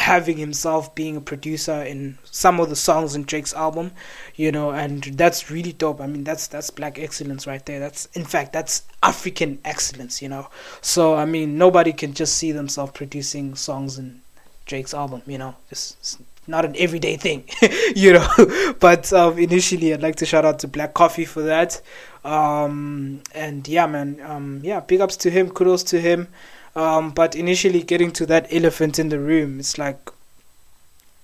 having 0.00 0.38
himself 0.38 0.94
being 0.94 1.14
a 1.14 1.20
producer 1.20 1.82
in 1.82 2.16
some 2.24 2.58
of 2.58 2.70
the 2.70 2.74
songs 2.74 3.14
in 3.14 3.22
Drake's 3.24 3.52
album, 3.52 3.92
you 4.34 4.50
know, 4.50 4.70
and 4.70 5.04
that's 5.04 5.50
really 5.50 5.74
dope. 5.74 6.00
I 6.00 6.06
mean, 6.06 6.24
that's 6.24 6.46
that's 6.46 6.70
black 6.70 6.98
excellence 6.98 7.46
right 7.46 7.64
there. 7.66 7.78
That's 7.78 8.06
in 8.14 8.24
fact 8.24 8.54
that's 8.54 8.84
African 9.02 9.58
excellence, 9.62 10.22
you 10.22 10.28
know. 10.30 10.48
So 10.80 11.14
I 11.14 11.26
mean, 11.26 11.58
nobody 11.58 11.92
can 11.92 12.14
just 12.14 12.36
see 12.36 12.50
themselves 12.50 12.92
producing 12.92 13.54
songs 13.54 13.98
in 13.98 14.22
Drake's 14.64 14.94
album, 14.94 15.20
you 15.26 15.36
know. 15.36 15.54
It's, 15.70 15.96
it's 16.00 16.16
not 16.46 16.64
an 16.64 16.74
everyday 16.78 17.18
thing, 17.18 17.44
you 17.94 18.14
know. 18.14 18.74
but 18.80 19.12
um, 19.12 19.38
initially, 19.38 19.92
I'd 19.92 20.02
like 20.02 20.16
to 20.16 20.26
shout 20.26 20.46
out 20.46 20.60
to 20.60 20.68
Black 20.68 20.94
Coffee 20.94 21.26
for 21.26 21.42
that. 21.42 21.78
Um, 22.24 23.22
and 23.34 23.68
yeah, 23.68 23.86
man, 23.86 24.18
um, 24.24 24.60
yeah, 24.64 24.80
big 24.80 25.02
ups 25.02 25.18
to 25.18 25.30
him, 25.30 25.50
kudos 25.50 25.82
to 25.84 26.00
him. 26.00 26.28
Um, 26.76 27.10
but 27.10 27.34
initially, 27.34 27.82
getting 27.82 28.12
to 28.12 28.26
that 28.26 28.46
elephant 28.52 28.98
in 28.98 29.08
the 29.08 29.18
room, 29.18 29.58
it's 29.60 29.76
like, 29.78 30.10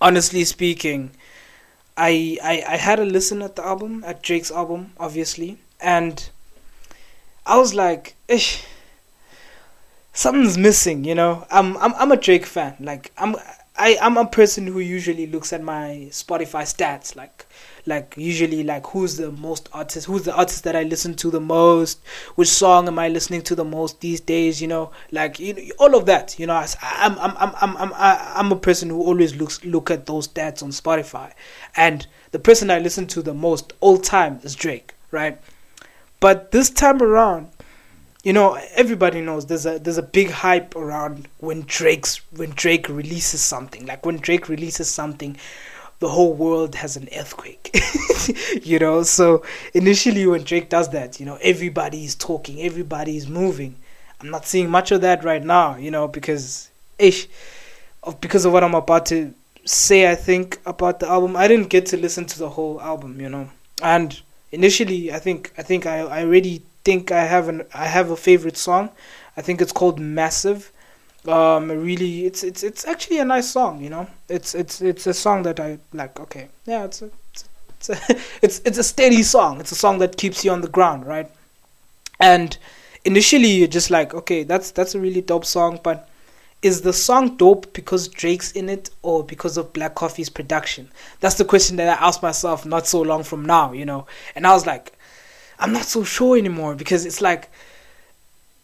honestly 0.00 0.44
speaking, 0.44 1.10
I, 1.96 2.38
I 2.42 2.64
I 2.68 2.76
had 2.76 2.98
a 3.00 3.04
listen 3.04 3.42
at 3.42 3.56
the 3.56 3.64
album, 3.64 4.04
at 4.06 4.22
Drake's 4.22 4.50
album, 4.50 4.92
obviously, 4.98 5.58
and 5.80 6.28
I 7.46 7.56
was 7.58 7.74
like, 7.74 8.16
Ish, 8.28 8.64
something's 10.12 10.58
missing, 10.58 11.04
you 11.04 11.14
know. 11.14 11.46
I'm 11.50 11.76
I'm 11.78 11.94
I'm 11.94 12.12
a 12.12 12.16
Drake 12.16 12.46
fan. 12.46 12.76
Like 12.80 13.12
I'm 13.18 13.36
I'm 13.78 14.16
a 14.16 14.26
person 14.26 14.66
who 14.66 14.80
usually 14.80 15.26
looks 15.26 15.52
at 15.52 15.62
my 15.62 16.08
Spotify 16.10 16.62
stats, 16.62 17.14
like 17.16 17.46
like 17.86 18.14
usually 18.16 18.64
like 18.64 18.84
who's 18.88 19.16
the 19.16 19.30
most 19.30 19.68
artist 19.72 20.06
who's 20.08 20.24
the 20.24 20.34
artist 20.34 20.64
that 20.64 20.74
i 20.74 20.82
listen 20.82 21.14
to 21.14 21.30
the 21.30 21.38
most 21.40 22.00
which 22.34 22.48
song 22.48 22.88
am 22.88 22.98
i 22.98 23.08
listening 23.08 23.40
to 23.40 23.54
the 23.54 23.64
most 23.64 24.00
these 24.00 24.18
days 24.20 24.60
you 24.60 24.66
know 24.66 24.90
like 25.12 25.38
you 25.38 25.54
know 25.54 25.62
all 25.78 25.94
of 25.94 26.04
that 26.04 26.36
you 26.36 26.48
know 26.48 26.54
I, 26.54 26.66
i'm 26.82 27.16
i'm 27.20 27.36
i'm 27.36 27.54
i'm 27.60 27.76
i'm 27.76 27.92
i'm 27.94 28.50
a 28.50 28.56
person 28.56 28.90
who 28.90 29.00
always 29.00 29.36
looks 29.36 29.64
look 29.64 29.92
at 29.92 30.06
those 30.06 30.26
stats 30.26 30.64
on 30.64 30.70
spotify. 30.70 31.32
And 31.76 32.04
the 32.32 32.40
person 32.40 32.72
i 32.72 32.80
listen 32.80 33.06
to 33.06 33.22
the 33.22 33.34
most 33.34 33.72
all 33.80 33.98
time 33.98 34.40
is 34.42 34.56
drake 34.56 34.96
right? 35.10 35.38
But 36.20 36.50
this 36.50 36.70
time 36.70 37.02
around 37.02 37.48
you 38.26 38.32
know, 38.32 38.58
everybody 38.74 39.20
knows 39.20 39.46
there's 39.46 39.66
a 39.66 39.78
there's 39.78 39.98
a 39.98 40.02
big 40.02 40.30
hype 40.30 40.74
around 40.74 41.28
when 41.38 41.60
Drake's 41.60 42.16
when 42.32 42.50
Drake 42.50 42.88
releases 42.88 43.40
something. 43.40 43.86
Like 43.86 44.04
when 44.04 44.16
Drake 44.16 44.48
releases 44.48 44.90
something, 44.90 45.36
the 46.00 46.08
whole 46.08 46.32
world 46.32 46.74
has 46.74 46.96
an 46.96 47.08
earthquake. 47.16 47.70
you 48.64 48.80
know, 48.80 49.04
so 49.04 49.44
initially 49.74 50.26
when 50.26 50.42
Drake 50.42 50.68
does 50.68 50.88
that, 50.88 51.20
you 51.20 51.24
know, 51.24 51.38
everybody 51.40 52.04
is 52.04 52.16
talking, 52.16 52.62
everybody 52.62 53.16
is 53.16 53.28
moving. 53.28 53.76
I'm 54.20 54.30
not 54.30 54.44
seeing 54.44 54.68
much 54.70 54.90
of 54.90 55.02
that 55.02 55.22
right 55.22 55.44
now, 55.44 55.76
you 55.76 55.92
know, 55.92 56.08
because 56.08 56.68
ish 56.98 57.28
of 58.02 58.20
because 58.20 58.44
of 58.44 58.52
what 58.52 58.64
I'm 58.64 58.74
about 58.74 59.06
to 59.06 59.32
say 59.64 60.10
I 60.10 60.16
think 60.16 60.58
about 60.66 60.98
the 60.98 61.08
album. 61.08 61.36
I 61.36 61.46
didn't 61.46 61.68
get 61.68 61.86
to 61.86 61.96
listen 61.96 62.24
to 62.24 62.40
the 62.40 62.48
whole 62.48 62.80
album, 62.80 63.20
you 63.20 63.28
know. 63.28 63.50
And 63.80 64.20
initially 64.50 65.12
I 65.12 65.20
think 65.20 65.52
I 65.56 65.62
think 65.62 65.86
I, 65.86 66.00
I 66.00 66.24
already 66.24 66.62
think 66.86 67.10
I 67.10 67.24
have 67.24 67.48
an 67.48 67.64
I 67.74 67.86
have 67.96 68.08
a 68.12 68.16
favorite 68.28 68.56
song. 68.56 68.84
I 69.36 69.42
think 69.42 69.60
it's 69.60 69.72
called 69.80 69.98
Massive. 69.98 70.72
Um, 71.26 71.68
really, 71.88 72.26
it's 72.28 72.44
it's 72.44 72.62
it's 72.62 72.86
actually 72.86 73.18
a 73.18 73.24
nice 73.24 73.50
song. 73.50 73.82
You 73.84 73.90
know, 73.90 74.06
it's 74.28 74.54
it's 74.54 74.80
it's 74.80 75.06
a 75.08 75.14
song 75.24 75.42
that 75.42 75.58
I 75.58 75.78
like. 75.92 76.20
Okay, 76.20 76.46
yeah, 76.64 76.84
it's 76.84 77.02
a, 77.02 77.10
it's 77.78 77.88
a, 77.90 77.96
it's 78.46 78.60
it's 78.64 78.78
a 78.78 78.84
steady 78.84 79.22
song. 79.24 79.60
It's 79.60 79.72
a 79.72 79.80
song 79.84 79.98
that 79.98 80.16
keeps 80.16 80.44
you 80.44 80.52
on 80.52 80.60
the 80.60 80.72
ground, 80.78 81.06
right? 81.06 81.28
And 82.20 82.56
initially, 83.04 83.50
you're 83.58 83.76
just 83.78 83.90
like, 83.90 84.14
okay, 84.14 84.44
that's 84.44 84.70
that's 84.70 84.94
a 84.94 85.00
really 85.00 85.22
dope 85.22 85.44
song, 85.44 85.80
but 85.82 86.08
is 86.62 86.82
the 86.82 86.92
song 86.92 87.36
dope 87.36 87.72
because 87.72 88.08
Drake's 88.08 88.52
in 88.52 88.68
it 88.68 88.90
or 89.02 89.24
because 89.24 89.56
of 89.56 89.72
Black 89.72 89.94
Coffee's 89.94 90.30
production? 90.30 90.88
That's 91.20 91.36
the 91.36 91.44
question 91.44 91.76
that 91.76 91.88
I 91.88 92.06
asked 92.06 92.22
myself 92.22 92.64
not 92.64 92.86
so 92.86 93.02
long 93.02 93.24
from 93.24 93.44
now, 93.44 93.72
you 93.72 93.84
know. 93.84 94.06
And 94.34 94.46
I 94.46 94.54
was 94.54 94.66
like, 94.66 94.95
I'm 95.58 95.72
not 95.72 95.84
so 95.84 96.04
sure 96.04 96.36
anymore 96.36 96.74
because 96.74 97.06
it's 97.06 97.20
like 97.20 97.50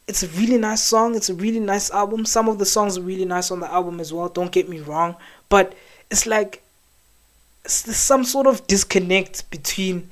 it's 0.09 0.23
a 0.23 0.29
really 0.29 0.59
nice 0.59 0.83
song. 0.83 1.15
It's 1.15 1.31
a 1.31 1.35
really 1.35 1.61
nice 1.61 1.91
album. 1.91 2.27
Some 2.27 2.49
of 2.49 2.59
the 2.59 2.67
songs 2.67 2.99
are 2.99 3.03
really 3.03 3.25
nice 3.25 3.51
on 3.51 3.61
the 3.61 3.73
album 3.73 4.01
as 4.01 4.13
well. 4.13 4.29
Don't 4.29 4.53
get 4.53 4.69
me 4.69 4.81
wrong, 4.81 5.17
but 5.49 5.75
it's 6.11 6.27
like 6.27 6.63
it's 7.65 7.97
some 7.97 8.25
sort 8.25 8.47
of 8.47 8.67
disconnect 8.67 9.49
between 9.51 10.11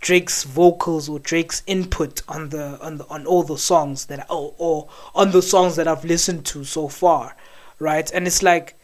Drake's 0.00 0.44
vocals 0.44 1.08
or 1.08 1.18
Drake's 1.18 1.62
input 1.66 2.22
on 2.28 2.48
the 2.48 2.78
on 2.80 2.98
the 2.98 3.06
on 3.08 3.26
all 3.26 3.42
the 3.42 3.58
songs 3.58 4.06
that 4.06 4.26
or, 4.30 4.54
or 4.58 4.88
on 5.14 5.30
the 5.32 5.42
songs 5.42 5.76
that 5.76 5.86
I've 5.86 6.04
listened 6.04 6.44
to 6.46 6.64
so 6.64 6.88
far, 6.88 7.36
right? 7.78 8.10
And 8.12 8.26
it's 8.26 8.42
like 8.42 8.74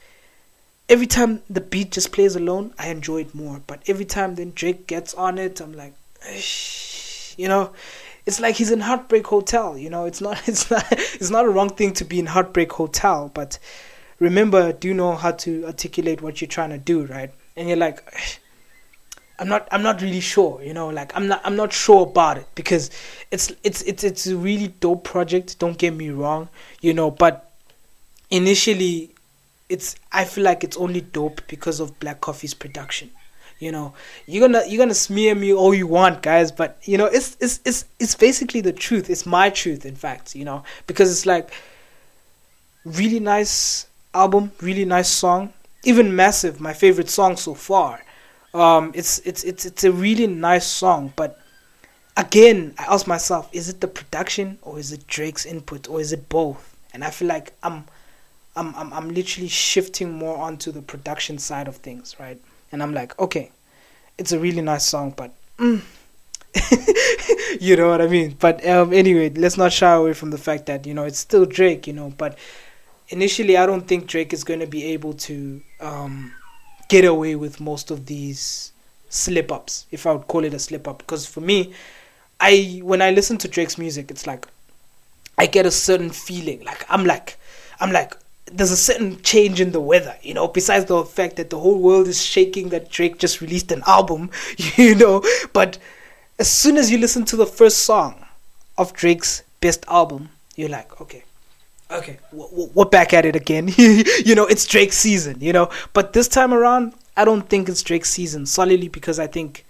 every 0.89 1.07
time 1.07 1.43
the 1.49 1.61
beat 1.61 1.93
just 1.93 2.13
plays 2.13 2.37
alone, 2.37 2.75
I 2.79 2.89
enjoy 2.89 3.23
it 3.23 3.35
more. 3.35 3.63
But 3.67 3.83
every 3.87 4.05
time 4.05 4.35
then 4.35 4.53
Drake 4.55 4.87
gets 4.87 5.15
on 5.15 5.39
it, 5.39 5.61
I'm 5.61 5.73
like. 5.73 5.95
Shh 6.37 6.92
you 7.39 7.49
know, 7.49 7.73
it's 8.27 8.41
like 8.41 8.57
he's 8.57 8.71
in 8.71 8.81
Heartbreak 8.81 9.27
Hotel. 9.27 9.77
You 9.77 9.91
know, 9.91 10.05
it's 10.05 10.21
not 10.21 10.41
it's 10.49 10.71
not 10.71 10.85
it's 10.91 11.31
not 11.31 11.45
a 11.45 11.49
wrong 11.49 11.71
thing 11.71 11.93
to 11.95 12.05
be 12.05 12.19
in 12.19 12.27
Heartbreak 12.27 12.73
Hotel, 12.73 13.31
but 13.33 13.59
remember, 14.19 14.73
do 14.73 14.89
you 14.89 14.95
know 14.95 15.15
how 15.15 15.33
to 15.33 15.67
articulate 15.67 16.23
what 16.23 16.41
you're 16.41 16.49
trying 16.49 16.71
to 16.71 16.79
do, 16.79 17.07
right? 17.07 17.31
And 17.57 17.69
you're 17.69 17.77
like, 17.77 18.03
I'm 19.39 19.49
not 19.49 19.67
I'm 19.73 19.83
not 19.83 20.01
really 20.03 20.21
sure, 20.21 20.63
you 20.63 20.75
know, 20.75 20.89
like 20.89 21.17
I'm 21.17 21.27
not 21.27 21.41
I'm 21.45 21.57
not 21.57 21.73
sure 21.73 22.03
about 22.03 22.39
it 22.39 22.47
because 22.55 22.91
it's 23.31 23.53
it's 23.63 23.83
it's 23.83 24.05
it's 24.05 24.27
a 24.27 24.37
really 24.37 24.69
dope 24.69 25.05
project. 25.05 25.59
Don't 25.59 25.79
get 25.79 25.95
me 25.95 26.11
wrong, 26.11 26.49
you 26.81 26.95
know, 26.95 27.11
but 27.11 27.51
initially, 28.31 29.11
it's 29.69 29.97
I 30.13 30.25
feel 30.27 30.45
like 30.45 30.63
it's 30.63 30.77
only 30.77 31.01
dope 31.01 31.41
because 31.49 31.81
of 31.81 31.99
Black 31.99 32.21
Coffee's 32.21 32.55
production 32.55 33.11
you 33.63 33.71
know 33.71 33.95
you're 34.27 34.47
gonna 34.47 34.65
you're 34.67 34.83
gonna 34.85 34.93
smear 34.93 35.35
me 35.37 35.55
all 35.55 35.73
you 35.73 35.87
want 35.87 36.21
guys 36.21 36.51
but 36.51 36.79
you 36.83 36.99
know 36.99 37.07
it's 37.07 37.37
it's 37.41 37.61
it's 37.65 37.85
it's 38.01 38.17
basically 38.17 38.61
the 38.61 38.73
truth. 38.73 39.09
It's 39.09 39.25
my 39.25 39.51
truth 39.51 39.87
in 39.87 39.95
fact 39.95 40.35
you 40.35 40.45
know 40.45 40.65
because 40.89 41.11
it's 41.11 41.27
like 41.27 41.51
really 42.85 43.21
nice 43.21 43.87
album 44.13 44.51
really 44.61 44.85
nice 44.85 45.09
song 45.09 45.53
even 45.85 46.15
massive 46.17 46.61
my 46.61 46.73
favorite 46.73 47.09
song 47.09 47.37
so 47.37 47.55
far. 47.55 48.05
Um 48.53 48.91
it's 48.95 49.21
it's 49.21 49.45
it's 49.45 49.65
it's 49.65 49.85
a 49.85 49.93
really 49.93 50.27
nice 50.27 50.67
song 50.67 51.13
but 51.15 51.39
again 52.17 52.75
i 52.79 52.85
ask 52.95 53.07
myself 53.07 53.49
is 53.53 53.71
it 53.71 53.81
the 53.81 53.89
production 53.89 54.59
or 54.61 54.79
is 54.79 54.93
it 54.93 55.07
drake's 55.07 55.47
input 55.47 55.89
or 55.89 56.01
is 56.01 56.13
it 56.13 56.29
both? 56.29 56.77
And 56.93 57.05
i 57.05 57.11
feel 57.11 57.29
like 57.29 57.55
i'm 57.63 57.85
i'm 58.57 58.75
i'm, 58.75 58.93
I'm 58.93 59.09
literally 59.15 59.49
shifting 59.49 60.13
more 60.13 60.37
onto 60.37 60.73
the 60.73 60.83
production 60.83 61.39
side 61.39 61.69
of 61.69 61.77
things 61.77 62.17
right 62.19 62.41
and 62.73 62.83
I'm 62.83 62.93
like, 62.93 63.19
okay, 63.19 63.53
it's 64.19 64.33
a 64.33 64.39
really 64.39 64.63
nice 64.63 64.85
song, 64.85 65.15
but 65.17 65.33
mm. 65.59 65.83
you 67.61 67.77
know 67.77 67.89
what 67.89 68.01
I 68.01 68.07
mean. 68.09 68.37
But 68.39 68.67
um, 68.67 68.93
anyway, 68.93 69.31
let's 69.31 69.57
not 69.57 69.73
shy 69.73 69.93
away 69.93 70.15
from 70.15 70.31
the 70.31 70.39
fact 70.39 70.67
that 70.67 70.87
you 70.87 70.95
know 70.95 71.05
it's 71.05 71.19
still 71.19 71.45
Drake, 71.47 71.87
you 71.87 71.93
know. 71.93 72.13
But 72.17 72.39
initially, 73.09 73.57
I 73.57 73.67
don't 73.67 73.87
think 73.87 74.07
Drake 74.07 74.33
is 74.33 74.45
going 74.45 74.61
to 74.61 74.67
be 74.67 74.85
able 74.93 75.15
to 75.15 75.63
um, 75.81 76.33
get 76.89 77.05
away 77.05 77.37
with 77.37 77.61
most 77.61 77.91
of 77.91 78.07
these 78.07 78.73
slip 79.09 79.53
ups, 79.53 79.87
if 79.91 80.07
I 80.07 80.13
would 80.13 80.27
call 80.27 80.45
it 80.45 80.55
a 80.55 80.59
slip 80.59 80.89
up, 80.89 80.99
because 80.99 81.27
for 81.27 81.41
me, 81.41 81.75
I 82.41 82.81
when 82.83 83.03
I 83.03 83.11
listen 83.11 83.39
to 83.39 83.49
Drake's 83.49 83.79
music, 83.79 84.11
it's 84.11 84.27
like 84.27 84.47
I 85.39 85.47
get 85.47 85.67
a 85.67 85.71
certain 85.71 86.11
feeling, 86.11 86.65
like 86.65 86.85
I'm 86.89 87.05
like 87.05 87.39
I'm 87.81 87.93
like 87.93 88.17
there's 88.47 88.71
a 88.71 88.77
certain 88.77 89.21
change 89.23 89.61
in 89.61 89.73
the 89.73 89.81
weather, 89.81 90.17
you 90.23 90.35
know, 90.35 90.49
besides 90.49 90.87
the 90.87 91.05
fact 91.05 91.37
that 91.37 91.51
the 91.51 91.59
whole 91.59 91.79
world 91.79 92.09
is 92.09 92.23
shaking 92.23 92.71
that 92.71 92.91
Drake 92.91 93.19
just 93.19 93.41
released 93.41 93.73
an 93.73 93.83
album, 93.87 94.31
you 94.77 94.95
know. 94.95 95.23
But 95.53 95.79
as 96.39 96.51
soon 96.51 96.77
as 96.77 96.91
you 96.91 96.99
listen 96.99 97.25
to 97.27 97.37
the 97.37 97.47
first 97.47 97.79
song 97.81 98.27
of 98.77 98.93
Drake's 98.93 99.43
best 99.61 99.85
album, 99.89 100.31
you're 100.57 100.69
like, 100.69 101.01
okay, 101.01 101.25
okay, 101.91 102.19
we're 102.33 102.85
back 102.85 103.13
at 103.13 103.25
it 103.25 103.37
again. 103.37 103.69
you 103.77 104.35
know, 104.35 104.47
it's 104.47 104.67
Drake's 104.67 104.99
season, 104.99 105.41
you 105.41 105.53
know. 105.53 105.71
But 105.93 106.13
this 106.13 106.29
time 106.29 106.53
around, 106.53 106.95
I 107.17 107.25
don't 107.25 107.49
think 107.49 107.69
it's 107.69 107.83
Drake's 107.83 108.11
season 108.11 108.47
solely 108.47 108.89
because 108.89 109.19
I 109.19 109.27
think 109.27 109.65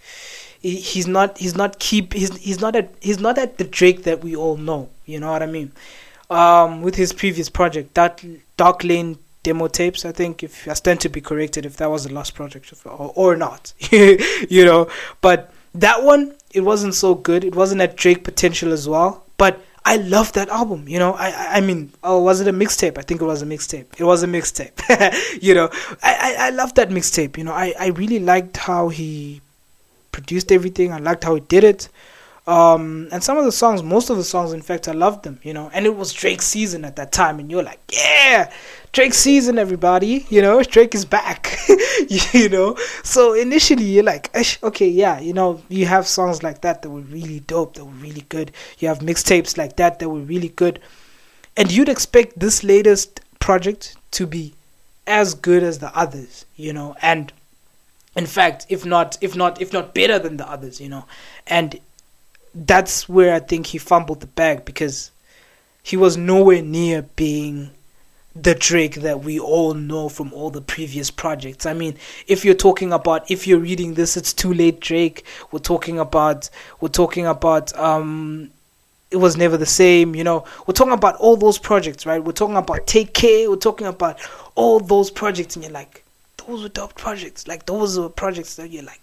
he's 0.61 1.09
not 1.09 1.39
he's 1.39 1.57
not 1.57 1.79
keep 1.79 2.13
he's 2.13 2.37
he's 2.37 2.61
not 2.61 2.77
at 2.77 2.95
he's 3.01 3.19
not 3.19 3.37
at 3.39 3.59
the 3.59 3.65
Drake 3.65 4.05
that 4.05 4.23
we 4.23 4.37
all 4.37 4.57
know. 4.57 4.89
You 5.07 5.21
know 5.21 5.31
what 5.31 5.43
I 5.43 5.47
mean? 5.47 5.73
Um, 6.33 6.83
with 6.83 6.95
his 6.95 7.13
previous 7.13 7.49
project, 7.49 7.95
that 7.95 8.25
Dark 8.57 8.85
Lane 8.85 9.19
demo 9.43 9.69
tapes. 9.69 10.05
I 10.05 10.13
think 10.13 10.43
if 10.43 10.69
I 10.69 10.75
stand 10.75 11.01
to 11.01 11.09
be 11.09 11.21
corrected 11.21 11.67
if 11.67 11.77
that 11.77 11.91
was 11.91 12.05
the 12.05 12.15
last 12.15 12.35
project 12.35 12.73
or, 12.85 13.13
or 13.15 13.37
not, 13.37 13.73
you 13.91 14.65
know. 14.65 14.89
But 15.21 15.53
that 15.75 16.03
one, 16.03 16.35
it 16.53 16.61
wasn't 16.61 16.95
so 16.95 17.15
good. 17.15 17.45
It 17.45 17.55
wasn't 17.55 17.81
at 17.81 17.97
Drake 17.97 18.25
potential 18.25 18.73
as 18.73 18.89
well. 18.89 19.25
But 19.37 19.61
I 19.85 19.97
love 19.97 20.33
that 20.35 20.49
album. 20.49 20.89
You 20.89 20.99
know, 20.99 21.15
I 21.15 21.57
I 21.57 21.61
mean, 21.61 21.93
oh, 22.05 22.21
was 22.23 22.41
it 22.41 22.49
a 22.49 22.53
mixtape? 22.53 22.99
I 22.99 23.03
think 23.03 23.21
it 23.21 23.25
was 23.25 23.43
a 23.43 23.47
mixtape. 23.47 23.87
It 23.99 24.05
was 24.05 24.23
a 24.23 24.27
mixtape. 24.29 24.79
you 25.43 25.55
know, 25.55 25.69
I, 26.03 26.37
I 26.39 26.47
I 26.47 26.51
love 26.51 26.75
that 26.75 26.91
mixtape. 26.91 27.37
You 27.37 27.45
know, 27.45 27.53
I 27.53 27.75
I 27.79 27.89
really 27.89 28.21
liked 28.21 28.57
how 28.57 28.89
he 28.89 29.41
produced 30.13 30.53
everything. 30.53 30.93
I 30.93 30.99
liked 30.99 31.25
how 31.25 31.35
he 31.35 31.41
did 31.41 31.65
it. 31.65 31.89
Um, 32.45 33.09
and 33.13 33.23
some 33.23 33.39
of 33.39 33.45
the 33.45 33.53
songs, 33.53 33.85
most 33.85 34.11
of 34.11 34.17
the 34.17 34.25
songs, 34.25 34.53
in 34.53 34.63
fact, 34.63 34.89
I 34.89 34.93
loved 34.93 35.23
them, 35.23 35.39
you 35.45 35.55
know. 35.55 35.71
And 35.73 35.87
it 35.87 35.97
was 35.97 36.13
Drake's 36.13 36.47
season 36.47 36.85
at 36.85 36.97
that 36.97 37.13
time, 37.13 37.39
and 37.39 37.51
you're 37.51 37.63
like, 37.63 37.81
yeah, 37.93 38.53
Drake's 38.91 39.19
season, 39.19 39.59
everybody, 39.59 40.27
you 40.29 40.43
know, 40.43 40.61
Drake 40.75 40.95
is 40.95 41.05
back, 41.05 41.57
you 42.09 42.49
know. 42.49 42.77
So 43.05 43.35
initially, 43.35 43.85
you're 43.85 44.03
like, 44.03 44.35
okay, 44.63 44.89
yeah, 44.89 45.21
you 45.21 45.33
know, 45.33 45.63
you 45.69 45.87
have 45.87 46.07
songs 46.07 46.43
like 46.43 46.63
that 46.63 46.83
that 46.83 46.91
were 46.91 47.01
really 47.03 47.41
dope, 47.41 47.75
that 47.75 47.85
were 47.85 47.93
really 47.93 48.25
good. 48.29 48.51
You 48.79 48.89
have 48.89 48.99
mixtapes 48.99 49.57
like 49.57 49.77
that 49.77 50.01
that 50.01 50.09
were 50.09 50.21
really 50.21 50.49
good, 50.49 50.81
and 51.57 51.71
you'd 51.71 51.89
expect 51.89 52.41
this 52.41 52.65
latest 52.65 53.21
project 53.39 53.97
to 54.13 54.27
be 54.27 54.55
as 55.07 55.35
good 55.35 55.63
as 55.63 55.79
the 55.79 55.97
others, 55.97 56.45
you 56.57 56.73
know, 56.73 56.97
and 57.03 57.33
in 58.17 58.27
fact, 58.27 58.67
if 58.69 58.85
not, 58.85 59.17
if 59.21 59.35
not, 59.35 59.63
if 59.63 59.73
not 59.73 59.95
better 59.95 60.19
than 60.19 60.37
the 60.37 60.49
others, 60.49 60.81
you 60.81 60.89
know, 60.89 61.07
and 61.47 61.81
that's 62.55 63.09
where 63.09 63.35
I 63.35 63.41
think 63.41 63.67
he 63.67 63.79
fumbled 63.79 64.21
the 64.21 64.27
bag 64.27 64.65
because 64.65 65.11
he 65.83 65.97
was 65.97 66.17
nowhere 66.17 66.63
near 66.63 67.03
being 67.03 67.71
the 68.35 68.55
Drake 68.55 68.97
that 68.97 69.23
we 69.23 69.39
all 69.39 69.75
know 69.75 70.09
from 70.09 70.33
all 70.33 70.51
the 70.51 70.63
previous 70.63 71.11
projects. 71.11 71.67
I 71.67 71.75
mean, 71.75 71.97
if 72.27 72.45
you're 72.45 72.55
talking 72.55 72.93
about 72.93 73.31
if 73.31 73.47
you're 73.47 73.59
reading 73.59 73.95
this, 73.95 74.17
it's 74.17 74.33
too 74.33 74.55
late 74.55 74.81
Drake. 74.81 75.25
We're 75.51 75.59
talking 75.59 75.99
about 75.99 76.49
we're 76.81 76.89
talking 76.89 77.27
about 77.27 77.77
um 77.79 78.51
it 79.11 79.17
was 79.17 79.37
never 79.37 79.59
the 79.59 79.67
same, 79.67 80.15
you 80.15 80.25
know. 80.25 80.45
We're 80.67 80.73
talking 80.73 80.95
about 80.95 81.17
all 81.17 81.37
those 81.37 81.59
projects, 81.59 82.07
right? 82.07 82.25
We're 82.25 82.33
talking 82.33 82.57
about 82.57 82.87
Take 82.87 83.13
Care, 83.13 83.51
we're 83.51 83.57
talking 83.57 83.87
about 83.87 84.19
all 84.55 84.81
those 84.81 85.11
projects 85.11 85.55
and 85.55 85.65
you're 85.65 85.73
like, 85.73 86.03
those 86.39 86.63
were 86.63 86.71
dope 86.71 86.95
projects. 86.95 87.47
Like 87.47 87.67
those 87.67 87.99
were 87.99 88.09
projects 88.09 88.57
that 88.57 88.71
you're 88.71 88.85
like 88.85 89.01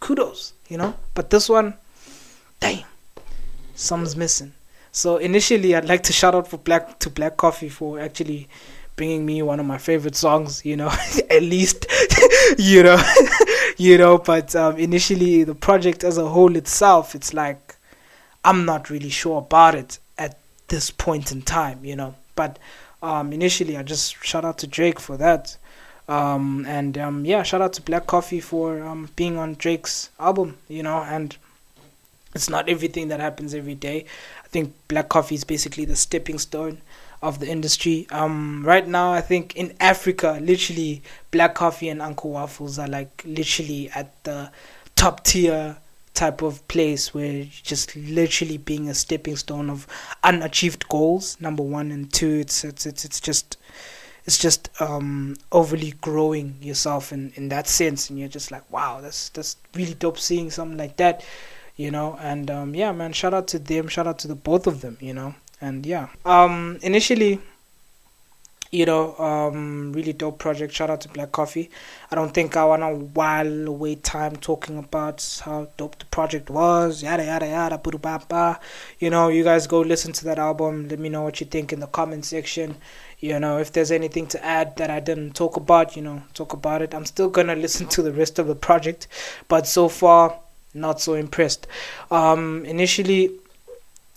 kudos, 0.00 0.52
you 0.68 0.78
know? 0.78 0.94
But 1.14 1.30
this 1.30 1.48
one 1.48 1.74
damn, 2.60 2.84
something's 3.74 4.16
missing. 4.16 4.52
So 4.92 5.18
initially, 5.18 5.74
I'd 5.74 5.84
like 5.84 6.02
to 6.04 6.12
shout 6.12 6.34
out 6.34 6.48
for 6.48 6.56
Black 6.58 6.98
to 7.00 7.10
Black 7.10 7.36
Coffee 7.36 7.68
for 7.68 8.00
actually 8.00 8.48
bringing 8.96 9.26
me 9.26 9.42
one 9.42 9.60
of 9.60 9.66
my 9.66 9.78
favorite 9.78 10.16
songs. 10.16 10.64
You 10.64 10.76
know, 10.76 10.88
at 11.30 11.42
least, 11.42 11.86
you 12.58 12.82
know, 12.82 13.02
you 13.76 13.98
know. 13.98 14.18
But 14.18 14.56
um, 14.56 14.78
initially, 14.78 15.44
the 15.44 15.54
project 15.54 16.02
as 16.02 16.16
a 16.18 16.26
whole 16.26 16.56
itself, 16.56 17.14
it's 17.14 17.34
like 17.34 17.76
I'm 18.44 18.64
not 18.64 18.88
really 18.90 19.10
sure 19.10 19.38
about 19.38 19.74
it 19.74 19.98
at 20.16 20.38
this 20.68 20.90
point 20.90 21.32
in 21.32 21.42
time, 21.42 21.84
you 21.84 21.96
know. 21.96 22.14
But 22.34 22.58
um, 23.02 23.32
initially, 23.32 23.76
I 23.76 23.82
just 23.82 24.24
shout 24.24 24.44
out 24.44 24.58
to 24.58 24.66
Drake 24.66 24.98
for 24.98 25.16
that. 25.16 25.56
Um, 26.08 26.64
and 26.68 26.96
um, 26.96 27.24
yeah, 27.24 27.42
shout 27.42 27.60
out 27.60 27.72
to 27.74 27.82
Black 27.82 28.06
Coffee 28.06 28.40
for 28.40 28.80
um, 28.82 29.08
being 29.16 29.36
on 29.36 29.54
Drake's 29.54 30.10
album, 30.20 30.56
you 30.68 30.82
know, 30.82 30.98
and 30.98 31.36
it's 32.36 32.48
not 32.48 32.68
everything 32.68 33.08
that 33.08 33.18
happens 33.18 33.54
every 33.54 33.74
day. 33.74 34.04
I 34.44 34.48
think 34.48 34.74
Black 34.86 35.08
Coffee 35.08 35.34
is 35.34 35.44
basically 35.44 35.84
the 35.84 35.96
stepping 35.96 36.38
stone 36.38 36.82
of 37.22 37.40
the 37.40 37.48
industry. 37.48 38.06
Um, 38.10 38.62
right 38.64 38.86
now, 38.86 39.12
I 39.12 39.20
think 39.20 39.56
in 39.56 39.74
Africa, 39.80 40.38
literally, 40.40 41.02
Black 41.32 41.54
Coffee 41.54 41.88
and 41.88 42.00
Uncle 42.00 42.30
Waffles 42.30 42.78
are 42.78 42.86
like 42.86 43.22
literally 43.26 43.90
at 43.90 44.22
the 44.24 44.50
top 44.94 45.24
tier 45.24 45.78
type 46.14 46.40
of 46.42 46.66
place 46.68 47.12
where 47.12 47.44
just 47.44 47.94
literally 47.94 48.56
being 48.56 48.88
a 48.88 48.94
stepping 48.94 49.36
stone 49.36 49.68
of 49.68 49.86
unachieved 50.22 50.88
goals. 50.88 51.36
Number 51.40 51.62
one 51.62 51.90
and 51.90 52.12
two, 52.12 52.36
it's 52.40 52.64
it's 52.64 52.86
it's, 52.86 53.04
it's 53.04 53.20
just 53.20 53.56
it's 54.26 54.38
just 54.38 54.68
um, 54.80 55.36
overly 55.52 55.92
growing 56.00 56.56
yourself 56.60 57.12
in, 57.12 57.32
in 57.36 57.48
that 57.50 57.68
sense, 57.68 58.10
and 58.10 58.18
you're 58.18 58.28
just 58.28 58.50
like, 58.50 58.68
wow, 58.72 59.00
that's 59.00 59.28
that's 59.30 59.56
really 59.74 59.94
dope 59.94 60.18
seeing 60.18 60.50
something 60.50 60.76
like 60.78 60.96
that, 60.96 61.24
you 61.76 61.90
know. 61.90 62.18
And 62.20 62.50
um, 62.50 62.74
yeah, 62.74 62.92
man, 62.92 63.12
shout 63.12 63.34
out 63.34 63.48
to 63.48 63.58
them, 63.58 63.88
shout 63.88 64.06
out 64.06 64.18
to 64.20 64.28
the 64.28 64.34
both 64.34 64.66
of 64.66 64.80
them, 64.80 64.96
you 65.00 65.14
know. 65.14 65.34
And 65.60 65.86
yeah, 65.86 66.08
um, 66.24 66.78
initially 66.82 67.40
you 68.70 68.84
know, 68.84 69.16
um, 69.16 69.92
really 69.92 70.12
dope 70.12 70.38
project. 70.38 70.72
Shout 70.74 70.90
out 70.90 71.00
to 71.02 71.08
Black 71.08 71.32
Coffee. 71.32 71.70
I 72.10 72.14
don't 72.14 72.34
think 72.34 72.56
I 72.56 72.64
wanna 72.64 72.94
while 72.94 73.68
away 73.68 73.94
time 73.96 74.36
talking 74.36 74.78
about 74.78 75.40
how 75.44 75.68
dope 75.76 75.98
the 75.98 76.04
project 76.06 76.50
was, 76.50 77.02
yada 77.02 77.24
yada 77.24 77.46
yada, 77.46 77.78
boo 77.78 77.98
ba 77.98 78.60
You 78.98 79.10
know, 79.10 79.28
you 79.28 79.44
guys 79.44 79.66
go 79.66 79.80
listen 79.80 80.12
to 80.14 80.24
that 80.24 80.38
album. 80.38 80.88
Let 80.88 80.98
me 80.98 81.08
know 81.08 81.22
what 81.22 81.40
you 81.40 81.46
think 81.46 81.72
in 81.72 81.80
the 81.80 81.86
comment 81.86 82.24
section. 82.24 82.76
You 83.18 83.38
know, 83.40 83.58
if 83.58 83.72
there's 83.72 83.90
anything 83.90 84.26
to 84.28 84.44
add 84.44 84.76
that 84.76 84.90
I 84.90 85.00
didn't 85.00 85.34
talk 85.34 85.56
about, 85.56 85.96
you 85.96 86.02
know, 86.02 86.22
talk 86.34 86.52
about 86.52 86.82
it. 86.82 86.94
I'm 86.94 87.06
still 87.06 87.30
gonna 87.30 87.56
listen 87.56 87.86
to 87.88 88.02
the 88.02 88.12
rest 88.12 88.38
of 88.38 88.46
the 88.46 88.54
project, 88.56 89.08
but 89.48 89.66
so 89.66 89.88
far, 89.88 90.38
not 90.76 91.00
so 91.00 91.14
impressed. 91.14 91.66
Um, 92.10 92.64
initially 92.64 93.30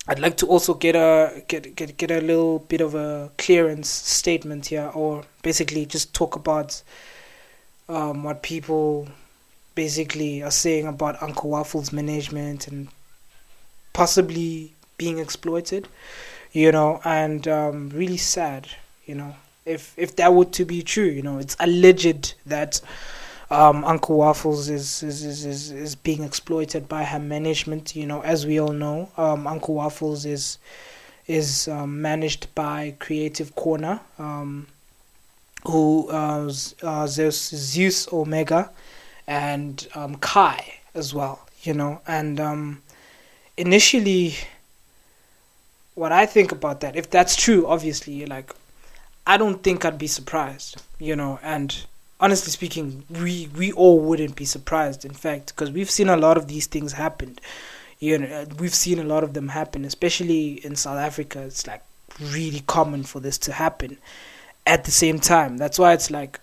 I'd 0.10 0.20
like 0.20 0.38
to 0.38 0.48
also 0.48 0.74
get 0.74 0.96
a 0.96 1.44
get 1.48 1.75
get 1.75 1.96
get 1.98 2.10
a 2.10 2.20
little 2.20 2.60
bit 2.60 2.82
of 2.82 2.96
a 2.96 3.30
clearance 3.38 3.88
statement 3.89 4.66
here, 4.66 4.89
or 4.96 5.24
basically 5.44 5.86
just 5.86 6.16
talk 6.16 6.36
about 6.36 6.82
um, 7.88 8.24
what 8.24 8.42
people 8.42 9.08
basically 9.75 10.42
are 10.42 10.51
saying 10.51 10.88
about 10.88 11.22
Uncle 11.22 11.51
Waffle's 11.51 11.94
management 11.94 12.68
and 12.68 12.88
possibly 13.94 14.74
being 14.98 15.19
exploited, 15.19 15.88
you 16.54 16.72
know, 16.72 17.00
and 17.06 17.48
um, 17.48 17.89
really 17.89 18.17
sad, 18.17 18.67
you 19.06 19.13
know, 19.13 19.36
if 19.65 19.93
if 19.95 20.15
that 20.15 20.34
were 20.34 20.45
to 20.45 20.65
be 20.65 20.82
true, 20.82 21.06
you 21.06 21.22
know, 21.22 21.38
it's 21.38 21.56
alleged 21.60 22.34
that 22.48 22.82
um, 23.52 23.84
Uncle 23.84 24.18
Waffles 24.18 24.70
is, 24.70 25.02
is, 25.02 25.24
is, 25.24 25.46
is, 25.46 25.72
is 25.72 25.96
being 25.96 26.24
exploited 26.24 26.88
by 26.88 27.04
her 27.04 27.20
management. 27.20 27.96
You 27.96 28.06
know, 28.06 28.22
as 28.22 28.46
we 28.46 28.60
all 28.60 28.74
know, 28.74 29.10
um, 29.18 29.48
Uncle 29.48 29.76
Waffles 29.76 30.26
is 30.26 30.58
is 31.28 31.68
um, 31.68 32.02
managed 32.02 32.54
by 32.56 32.96
Creative 32.98 33.54
Corner, 33.56 34.00
um, 34.18 34.66
who 35.64 36.10
uh, 36.10 36.52
uh, 36.82 37.06
Zeus, 37.08 37.50
Zeus 37.50 38.12
Omega 38.12 38.72
and 39.28 39.88
um, 39.94 40.16
Kai 40.16 40.80
as 40.96 41.14
well. 41.14 41.48
You 41.62 41.74
know, 41.74 42.02
and 42.08 42.40
um, 42.40 42.82
initially, 43.58 44.36
what 45.96 46.12
I 46.12 46.26
think 46.26 46.52
about 46.52 46.82
that, 46.82 46.96
if 46.96 47.10
that's 47.10 47.36
true, 47.36 47.68
obviously, 47.68 48.26
like, 48.26 48.56
I 49.28 49.38
don't 49.38 49.62
think 49.62 49.86
I'd 49.86 49.98
be 49.98 50.08
surprised. 50.08 50.82
You 51.00 51.16
know, 51.16 51.40
and 51.44 51.86
honestly 52.19 52.51
speaking, 52.51 53.03
we 53.10 53.49
we 53.55 53.71
all 53.71 53.99
wouldn't 53.99 54.36
be 54.36 54.45
surprised. 54.45 55.05
In 55.05 55.13
fact, 55.13 55.47
because 55.47 55.71
we've 55.71 55.89
seen 55.89 56.10
a 56.10 56.17
lot 56.17 56.38
of 56.38 56.47
these 56.47 56.67
things 56.67 56.93
happen. 56.93 57.38
You 57.99 58.17
know, 58.19 58.45
we've 58.60 58.73
seen 58.73 58.99
a 58.99 59.03
lot 59.03 59.23
of 59.23 59.34
them 59.34 59.49
happen, 59.49 59.84
especially 59.86 60.63
in 60.65 60.75
South 60.75 60.97
Africa. 60.97 61.41
It's 61.41 61.67
like 61.67 61.84
really 62.19 62.62
common 62.62 63.03
for 63.03 63.19
this 63.19 63.38
to 63.39 63.53
happen. 63.53 63.97
At 64.65 64.84
the 64.86 64.91
same 64.91 65.19
time, 65.19 65.58
that's 65.58 65.79
why 65.79 65.93
it's 65.93 66.12
like 66.12 66.39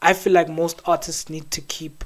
I 0.00 0.12
feel 0.12 0.32
like 0.32 0.48
most 0.48 0.80
artists 0.84 1.30
need 1.30 1.50
to 1.52 1.60
keep, 1.62 2.04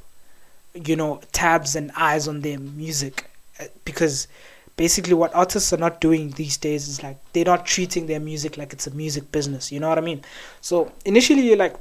you 0.74 0.96
know, 0.96 1.20
tabs 1.32 1.76
and 1.76 1.90
eyes 1.96 2.28
on 2.28 2.40
their 2.40 2.58
music 2.58 3.30
uh, 3.60 3.64
because 3.84 4.28
basically 4.76 5.14
what 5.14 5.34
artists 5.34 5.72
are 5.72 5.78
not 5.78 6.00
doing 6.00 6.30
these 6.30 6.56
days 6.56 6.86
is 6.88 7.02
like 7.02 7.18
they're 7.32 7.44
not 7.44 7.66
treating 7.66 8.06
their 8.06 8.20
music 8.20 8.56
like 8.56 8.72
it's 8.72 8.86
a 8.86 8.92
music 8.92 9.30
business. 9.32 9.70
You 9.72 9.80
know 9.80 9.88
what 9.88 9.98
I 9.98 10.02
mean? 10.02 10.22
So 10.60 10.92
initially, 11.04 11.42
you're 11.42 11.56
like 11.56 11.74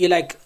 you're 0.00 0.10
like 0.10 0.36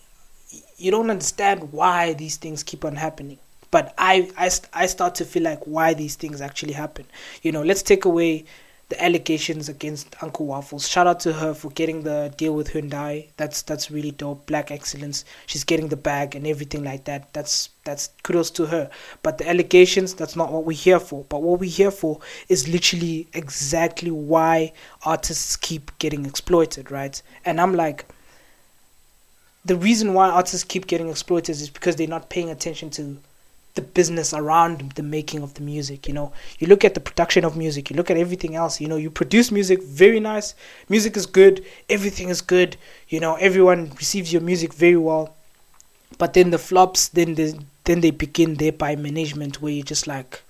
you 0.77 0.91
don't 0.91 1.11
understand 1.11 1.73
why 1.73 2.13
these 2.15 2.37
things 2.37 2.63
keep 2.63 2.85
on 2.85 2.97
happening. 2.97 3.39
But 3.71 3.95
I, 3.99 4.31
I 4.37 4.51
i 4.73 4.87
start 4.87 5.15
to 5.17 5.25
feel 5.25 5.43
like 5.43 5.61
why 5.65 5.95
these 5.95 6.17
things 6.17 6.41
actually 6.41 6.75
happen. 6.75 7.07
You 7.43 7.53
know 7.53 7.63
let's 7.63 7.83
take 7.83 8.05
away 8.05 8.45
the 8.91 9.03
allegations 9.03 9.69
against 9.69 10.15
uncle 10.23 10.47
waffles. 10.47 10.87
Shout 10.87 11.07
out 11.07 11.19
to 11.21 11.33
her 11.33 11.55
for 11.55 11.71
getting 11.71 12.03
the 12.03 12.33
deal 12.37 12.55
with 12.55 12.71
hyundai. 12.73 13.29
That's 13.37 13.63
that's 13.63 13.91
really 13.91 14.11
dope. 14.11 14.47
Black 14.47 14.71
excellence. 14.71 15.25
She's 15.47 15.65
getting 15.65 15.89
the 15.89 15.97
bag 15.97 16.37
and 16.37 16.47
everything 16.47 16.85
like 16.85 17.05
that. 17.05 17.33
That's 17.33 17.71
that's 17.85 18.11
kudos 18.25 18.51
to 18.53 18.67
her. 18.67 18.91
But 19.23 19.39
the 19.39 19.49
allegations 19.49 20.15
that's 20.15 20.37
not 20.37 20.53
what 20.53 20.65
we're 20.65 20.77
here 20.89 21.01
for. 21.01 21.25
But 21.29 21.43
what 21.43 21.61
we're 21.61 21.71
here 21.71 21.93
for 21.93 22.21
is 22.49 22.69
literally 22.69 23.29
exactly 23.33 24.11
why 24.11 24.73
artists 25.05 25.57
keep 25.57 25.97
getting 25.99 26.27
exploited 26.27 26.91
right? 26.91 27.21
And 27.45 27.61
i'm 27.61 27.75
like 27.75 28.07
the 29.65 29.77
reason 29.77 30.13
why 30.13 30.29
artists 30.29 30.65
keep 30.65 30.87
getting 30.87 31.09
exploited 31.09 31.53
is 31.53 31.71
because 31.71 31.97
they're 31.97 32.07
not 32.07 32.29
paying 32.29 32.51
attention 32.51 32.91
to 32.91 33.17
the 33.75 33.83
business 33.83 34.33
around 34.33 34.93
the 34.93 35.03
making 35.03 35.43
of 35.43 35.55
the 35.55 35.63
music 35.63 36.07
you 36.07 36.15
know. 36.15 36.33
You 36.59 36.69
look 36.69 36.85
at 36.85 36.95
the 36.95 37.01
production 37.01 37.45
of 37.45 37.57
music 37.57 37.91
you 37.91 37.97
look 37.97 38.11
at 38.11 38.17
everything 38.17 38.55
else 38.55 38.81
you 38.81 38.87
know. 38.87 38.97
You 38.97 39.11
produce 39.11 39.51
music 39.51 39.83
very 39.83 40.21
nice. 40.21 40.55
Music 40.89 41.17
is 41.17 41.27
good 41.27 41.65
everything 41.91 42.29
is 42.29 42.41
good 42.41 42.77
you 43.09 43.19
know. 43.21 43.35
Everyone 43.37 43.91
receives 43.97 44.33
your 44.33 44.43
music 44.43 44.73
very 44.73 44.97
well. 44.97 45.35
But 46.19 46.35
then 46.35 46.51
the 46.51 46.59
flops 46.59 47.09
then 47.09 47.35
they, 47.35 47.55
then 47.83 48.01
they 48.01 48.13
begin 48.13 48.55
there 48.55 48.73
by 48.73 48.95
management 48.95 49.61
where 49.61 49.73
you're 49.73 49.85
just 49.85 50.07
like 50.07 50.43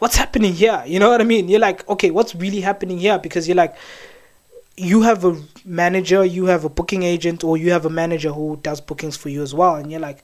what's 0.00 0.16
happening 0.16 0.52
here? 0.52 0.82
You 0.84 0.98
know 0.98 1.10
what 1.10 1.20
i 1.20 1.24
mean? 1.24 1.48
You're 1.48 1.60
like 1.60 1.88
okay 1.88 2.10
what's 2.10 2.34
really 2.34 2.60
happening 2.60 2.98
here? 2.98 3.18
Because 3.18 3.46
you're 3.46 3.56
like 3.56 3.76
you 4.76 5.02
have 5.02 5.24
a 5.24 5.40
manager, 5.64 6.24
you 6.24 6.46
have 6.46 6.64
a 6.64 6.68
booking 6.68 7.02
agent, 7.02 7.44
or 7.44 7.56
you 7.56 7.70
have 7.70 7.86
a 7.86 7.90
manager 7.90 8.32
who 8.32 8.58
does 8.62 8.80
bookings 8.80 9.16
for 9.16 9.28
you 9.28 9.42
as 9.42 9.54
well, 9.54 9.76
and 9.76 9.90
you're 9.90 10.00
like, 10.00 10.22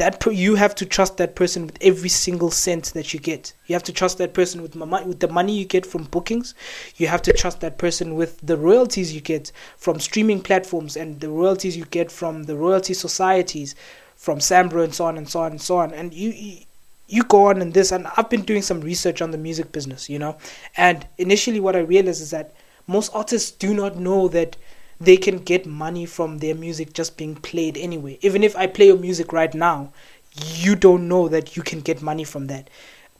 that 0.00 0.24
you 0.32 0.54
have 0.54 0.74
to 0.74 0.86
trust 0.86 1.18
that 1.18 1.34
person 1.34 1.66
with 1.66 1.76
every 1.82 2.08
single 2.08 2.50
cent 2.50 2.86
that 2.94 3.12
you 3.12 3.20
get. 3.20 3.52
You 3.66 3.74
have 3.74 3.82
to 3.82 3.92
trust 3.92 4.16
that 4.16 4.32
person 4.32 4.62
with 4.62 4.74
with 4.74 5.20
the 5.20 5.28
money 5.28 5.58
you 5.58 5.66
get 5.66 5.84
from 5.84 6.04
bookings. 6.04 6.54
You 6.96 7.06
have 7.08 7.20
to 7.22 7.34
trust 7.34 7.60
that 7.60 7.76
person 7.76 8.14
with 8.14 8.40
the 8.40 8.56
royalties 8.56 9.14
you 9.14 9.20
get 9.20 9.52
from 9.76 10.00
streaming 10.00 10.40
platforms 10.40 10.96
and 10.96 11.20
the 11.20 11.28
royalties 11.28 11.76
you 11.76 11.84
get 11.84 12.10
from 12.10 12.44
the 12.44 12.56
royalty 12.56 12.94
societies, 12.94 13.74
from 14.16 14.38
SAMRO 14.38 14.84
and 14.84 14.94
so 14.94 15.04
on 15.04 15.18
and 15.18 15.28
so 15.28 15.40
on 15.40 15.50
and 15.50 15.60
so 15.60 15.76
on. 15.76 15.92
And 15.92 16.14
you, 16.14 16.30
you 16.30 16.58
you 17.06 17.24
go 17.24 17.48
on 17.48 17.60
in 17.60 17.72
this, 17.72 17.92
and 17.92 18.06
I've 18.16 18.30
been 18.30 18.42
doing 18.42 18.62
some 18.62 18.80
research 18.80 19.20
on 19.20 19.32
the 19.32 19.38
music 19.38 19.72
business, 19.72 20.08
you 20.08 20.18
know. 20.18 20.38
And 20.76 21.06
initially, 21.18 21.60
what 21.60 21.76
I 21.76 21.80
realized 21.80 22.22
is 22.22 22.30
that 22.30 22.54
most 22.90 23.14
artists 23.14 23.52
do 23.52 23.72
not 23.72 23.96
know 23.96 24.26
that 24.28 24.56
they 25.00 25.16
can 25.16 25.38
get 25.38 25.64
money 25.64 26.04
from 26.04 26.38
their 26.38 26.54
music 26.54 26.92
just 26.92 27.16
being 27.16 27.36
played 27.36 27.78
anyway. 27.78 28.18
Even 28.20 28.42
if 28.42 28.56
I 28.56 28.66
play 28.66 28.86
your 28.86 28.98
music 28.98 29.32
right 29.32 29.54
now, 29.54 29.92
you 30.34 30.74
don't 30.74 31.08
know 31.08 31.28
that 31.28 31.56
you 31.56 31.62
can 31.62 31.80
get 31.80 32.02
money 32.02 32.24
from 32.24 32.48
that 32.48 32.68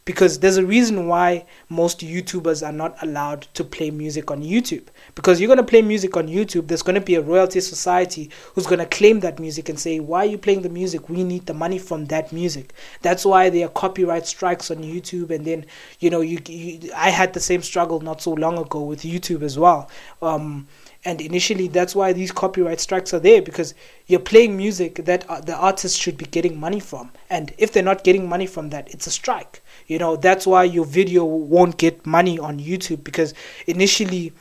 because 0.05 0.39
there's 0.39 0.57
a 0.57 0.65
reason 0.65 1.07
why 1.07 1.45
most 1.69 2.01
YouTubers 2.01 2.67
are 2.67 2.73
not 2.73 2.97
allowed 3.03 3.43
to 3.55 3.63
play 3.63 3.91
music 3.91 4.31
on 4.31 4.43
YouTube. 4.43 4.87
Because 5.15 5.41
you're 5.41 5.47
going 5.47 5.59
to 5.59 5.63
play 5.63 5.83
music 5.83 6.17
on 6.17 6.27
YouTube, 6.27 6.69
there's 6.69 6.83
going 6.83 6.95
to 6.95 7.01
be 7.01 7.17
a 7.17 7.21
royalty 7.21 7.61
society 7.61 8.31
who's 8.55 8.67
going 8.67 8.79
to 8.79 8.87
claim 8.87 9.21
that 9.21 9.39
music 9.39 9.69
and 9.69 9.79
say, 9.79 10.01
Why 10.01 10.21
are 10.21 10.31
you 10.31 10.39
playing 10.39 10.63
the 10.63 10.69
music? 10.69 11.09
We 11.09 11.23
need 11.23 11.47
the 11.47 11.55
money 11.55 11.79
from 11.79 12.07
that 12.07 12.33
music. 12.33 12.73
That's 13.03 13.25
why 13.25 13.51
there 13.51 13.67
are 13.67 13.71
copyright 13.71 14.27
strikes 14.27 14.71
on 14.71 14.79
YouTube. 14.79 15.31
And 15.31 15.45
then, 15.45 15.67
you 16.01 16.09
know, 16.11 16.23
you, 16.23 16.39
you 16.49 16.91
I 16.97 17.11
had 17.11 17.35
the 17.35 17.41
same 17.41 17.63
struggle 17.63 18.01
not 18.01 18.23
so 18.23 18.33
long 18.33 18.59
ago 18.59 18.81
with 18.83 19.03
YouTube 19.03 19.43
as 19.43 19.59
well. 19.59 19.91
Um, 20.23 20.67
and 21.05 21.21
initially 21.21 21.69
that's 21.69 21.95
why 21.95 22.13
these 22.13 22.31
copyright 22.31 22.81
strikes 22.81 23.15
are 23.15 23.21
there 23.21 23.41
because 23.41 23.75
you're 24.07 24.21
playing 24.21 24.57
music 24.57 24.97
that 25.07 25.29
uh, 25.31 25.41
the 25.41 25.55
artist 25.55 25.99
should 25.99 26.17
be 26.17 26.27
getting 26.27 26.59
money 26.59 26.81
from 26.81 27.11
and 27.31 27.55
if 27.59 27.73
they're 27.73 27.83
not 27.83 28.05
getting 28.05 28.29
money 28.29 28.47
from 28.47 28.71
that 28.71 28.89
it's 28.93 29.07
a 29.07 29.11
strike 29.11 29.63
you 29.90 29.98
know, 29.98 30.14
that's 30.14 30.46
why 30.46 30.62
your 30.62 30.85
video 30.85 31.24
won't 31.24 31.76
get 31.76 32.07
money 32.07 32.38
on 32.38 32.61
YouTube 32.61 33.03
because 33.03 33.35
initially 33.66 34.33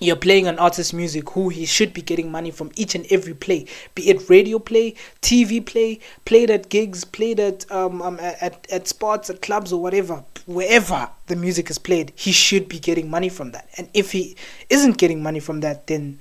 you're 0.00 0.14
playing 0.14 0.46
an 0.46 0.60
artist's 0.60 0.92
music 0.92 1.28
who 1.30 1.48
he 1.48 1.66
should 1.66 1.92
be 1.92 2.00
getting 2.00 2.30
money 2.30 2.52
from 2.52 2.70
each 2.76 2.94
and 2.94 3.04
every 3.10 3.34
play, 3.34 3.66
be 3.96 4.08
it 4.08 4.30
radio 4.30 4.60
play, 4.60 4.94
TV 5.22 5.66
play, 5.66 5.98
played 6.24 6.52
at 6.52 6.68
gigs, 6.68 7.04
played 7.04 7.40
at 7.40 7.68
um, 7.72 8.00
um 8.00 8.20
at, 8.20 8.64
at 8.70 8.86
spots, 8.86 9.28
at 9.28 9.42
clubs 9.42 9.72
or 9.72 9.82
whatever, 9.82 10.22
wherever 10.46 11.10
the 11.26 11.34
music 11.34 11.68
is 11.68 11.78
played, 11.78 12.12
he 12.14 12.30
should 12.30 12.68
be 12.68 12.78
getting 12.78 13.10
money 13.10 13.28
from 13.28 13.50
that. 13.50 13.68
And 13.76 13.88
if 13.92 14.12
he 14.12 14.36
isn't 14.68 14.98
getting 14.98 15.20
money 15.20 15.40
from 15.40 15.62
that, 15.62 15.88
then 15.88 16.20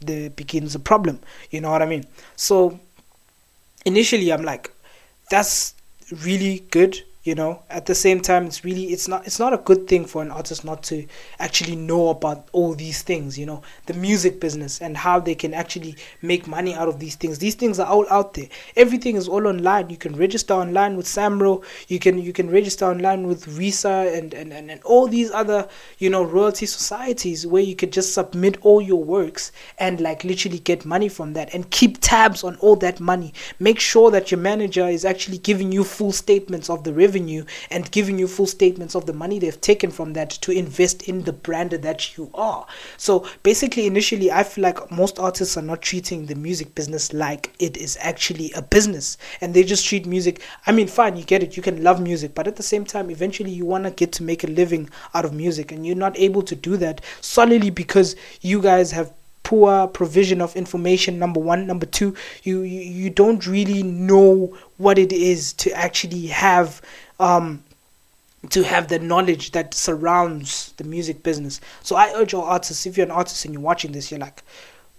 there 0.00 0.30
begins 0.30 0.76
a 0.76 0.80
problem. 0.80 1.18
You 1.50 1.60
know 1.60 1.72
what 1.72 1.82
I 1.82 1.86
mean? 1.86 2.04
So 2.36 2.78
initially 3.84 4.32
I'm 4.32 4.44
like, 4.44 4.70
that's 5.30 5.74
really 6.12 6.60
good 6.70 7.02
you 7.24 7.34
know 7.34 7.62
at 7.70 7.86
the 7.86 7.94
same 7.94 8.20
time 8.20 8.46
it's 8.46 8.64
really 8.64 8.86
it's 8.86 9.06
not 9.08 9.26
it's 9.26 9.38
not 9.38 9.52
a 9.52 9.58
good 9.58 9.86
thing 9.86 10.04
for 10.04 10.22
an 10.22 10.30
artist 10.30 10.64
not 10.64 10.82
to 10.82 11.06
actually 11.38 11.76
know 11.76 12.08
about 12.08 12.48
all 12.52 12.74
these 12.74 13.02
things 13.02 13.38
you 13.38 13.46
know 13.46 13.62
the 13.86 13.94
music 13.94 14.40
business 14.40 14.80
and 14.80 14.96
how 14.96 15.20
they 15.20 15.34
can 15.34 15.54
actually 15.54 15.96
make 16.20 16.46
money 16.46 16.74
out 16.74 16.88
of 16.88 16.98
these 16.98 17.14
things. 17.14 17.38
These 17.38 17.54
things 17.54 17.78
are 17.78 17.86
all 17.86 18.06
out 18.10 18.34
there. 18.34 18.48
Everything 18.76 19.16
is 19.16 19.28
all 19.28 19.46
online. 19.46 19.90
You 19.90 19.96
can 19.96 20.16
register 20.16 20.54
online 20.54 20.96
with 20.96 21.06
SAMRO. 21.06 21.64
You 21.88 21.98
can 21.98 22.18
you 22.18 22.32
can 22.32 22.50
register 22.50 22.86
online 22.86 23.26
with 23.26 23.46
RISA 23.46 24.16
and 24.18 24.34
and, 24.34 24.52
and, 24.52 24.70
and 24.70 24.82
all 24.82 25.06
these 25.06 25.30
other 25.30 25.68
you 25.98 26.10
know 26.10 26.22
royalty 26.24 26.66
societies 26.66 27.46
where 27.46 27.62
you 27.62 27.76
could 27.76 27.92
just 27.92 28.14
submit 28.14 28.58
all 28.62 28.80
your 28.80 29.02
works 29.02 29.52
and 29.78 30.00
like 30.00 30.24
literally 30.24 30.58
get 30.58 30.84
money 30.84 31.08
from 31.08 31.34
that 31.34 31.54
and 31.54 31.70
keep 31.70 31.98
tabs 32.00 32.42
on 32.42 32.56
all 32.56 32.76
that 32.76 33.00
money. 33.00 33.32
Make 33.60 33.78
sure 33.78 34.10
that 34.10 34.30
your 34.30 34.40
manager 34.40 34.88
is 34.88 35.04
actually 35.04 35.38
giving 35.38 35.70
you 35.70 35.84
full 35.84 36.12
statements 36.12 36.68
of 36.68 36.82
the 36.84 36.92
revenue 36.92 37.11
revenue 37.12 37.44
and 37.70 37.90
giving 37.90 38.18
you 38.18 38.26
full 38.26 38.46
statements 38.46 38.94
of 38.94 39.04
the 39.04 39.12
money 39.12 39.38
they've 39.38 39.60
taken 39.60 39.90
from 39.90 40.14
that 40.14 40.30
to 40.30 40.50
invest 40.50 41.02
in 41.02 41.22
the 41.24 41.32
brand 41.32 41.72
that 41.72 42.16
you 42.16 42.30
are. 42.32 42.66
So 42.96 43.26
basically, 43.42 43.86
initially, 43.86 44.32
I 44.32 44.42
feel 44.44 44.62
like 44.62 44.90
most 44.90 45.18
artists 45.18 45.58
are 45.58 45.62
not 45.62 45.82
treating 45.82 46.24
the 46.24 46.34
music 46.34 46.74
business 46.74 47.12
like 47.12 47.52
it 47.58 47.76
is 47.76 47.98
actually 48.00 48.50
a 48.52 48.62
business 48.62 49.18
and 49.42 49.52
they 49.52 49.62
just 49.62 49.84
treat 49.86 50.06
music. 50.06 50.40
I 50.66 50.72
mean, 50.72 50.88
fine, 50.88 51.16
you 51.16 51.24
get 51.24 51.42
it, 51.42 51.54
you 51.56 51.62
can 51.62 51.82
love 51.82 52.00
music, 52.00 52.34
but 52.34 52.46
at 52.46 52.56
the 52.56 52.62
same 52.62 52.86
time, 52.86 53.10
eventually, 53.10 53.50
you 53.50 53.66
want 53.66 53.84
to 53.84 53.90
get 53.90 54.12
to 54.12 54.22
make 54.22 54.42
a 54.42 54.46
living 54.46 54.88
out 55.12 55.26
of 55.26 55.34
music 55.34 55.70
and 55.70 55.86
you're 55.86 55.94
not 55.94 56.18
able 56.18 56.42
to 56.42 56.54
do 56.54 56.78
that 56.78 57.02
solely 57.20 57.68
because 57.70 58.16
you 58.40 58.62
guys 58.62 58.90
have 58.92 59.12
poor 59.52 59.86
provision 59.86 60.40
of 60.40 60.56
information 60.56 61.18
number 61.18 61.38
one. 61.38 61.66
Number 61.66 61.84
two 61.84 62.16
you, 62.42 62.62
you 62.62 63.10
don't 63.10 63.46
really 63.46 63.82
know 63.82 64.56
what 64.78 64.96
it 64.96 65.12
is 65.12 65.52
to 65.64 65.70
actually 65.72 66.28
have 66.28 66.80
um 67.20 67.62
to 68.48 68.62
have 68.62 68.88
the 68.88 68.98
knowledge 68.98 69.52
that 69.52 69.74
surrounds 69.74 70.72
the 70.78 70.84
music 70.84 71.22
business. 71.22 71.60
So 71.82 71.96
i 71.96 72.10
urge 72.14 72.32
all 72.32 72.44
artists 72.44 72.86
if 72.86 72.96
you're 72.96 73.04
an 73.04 73.12
artist 73.12 73.44
and 73.44 73.52
you're 73.52 73.68
watching 73.70 73.92
this 73.92 74.10
you're 74.10 74.20
like 74.20 74.42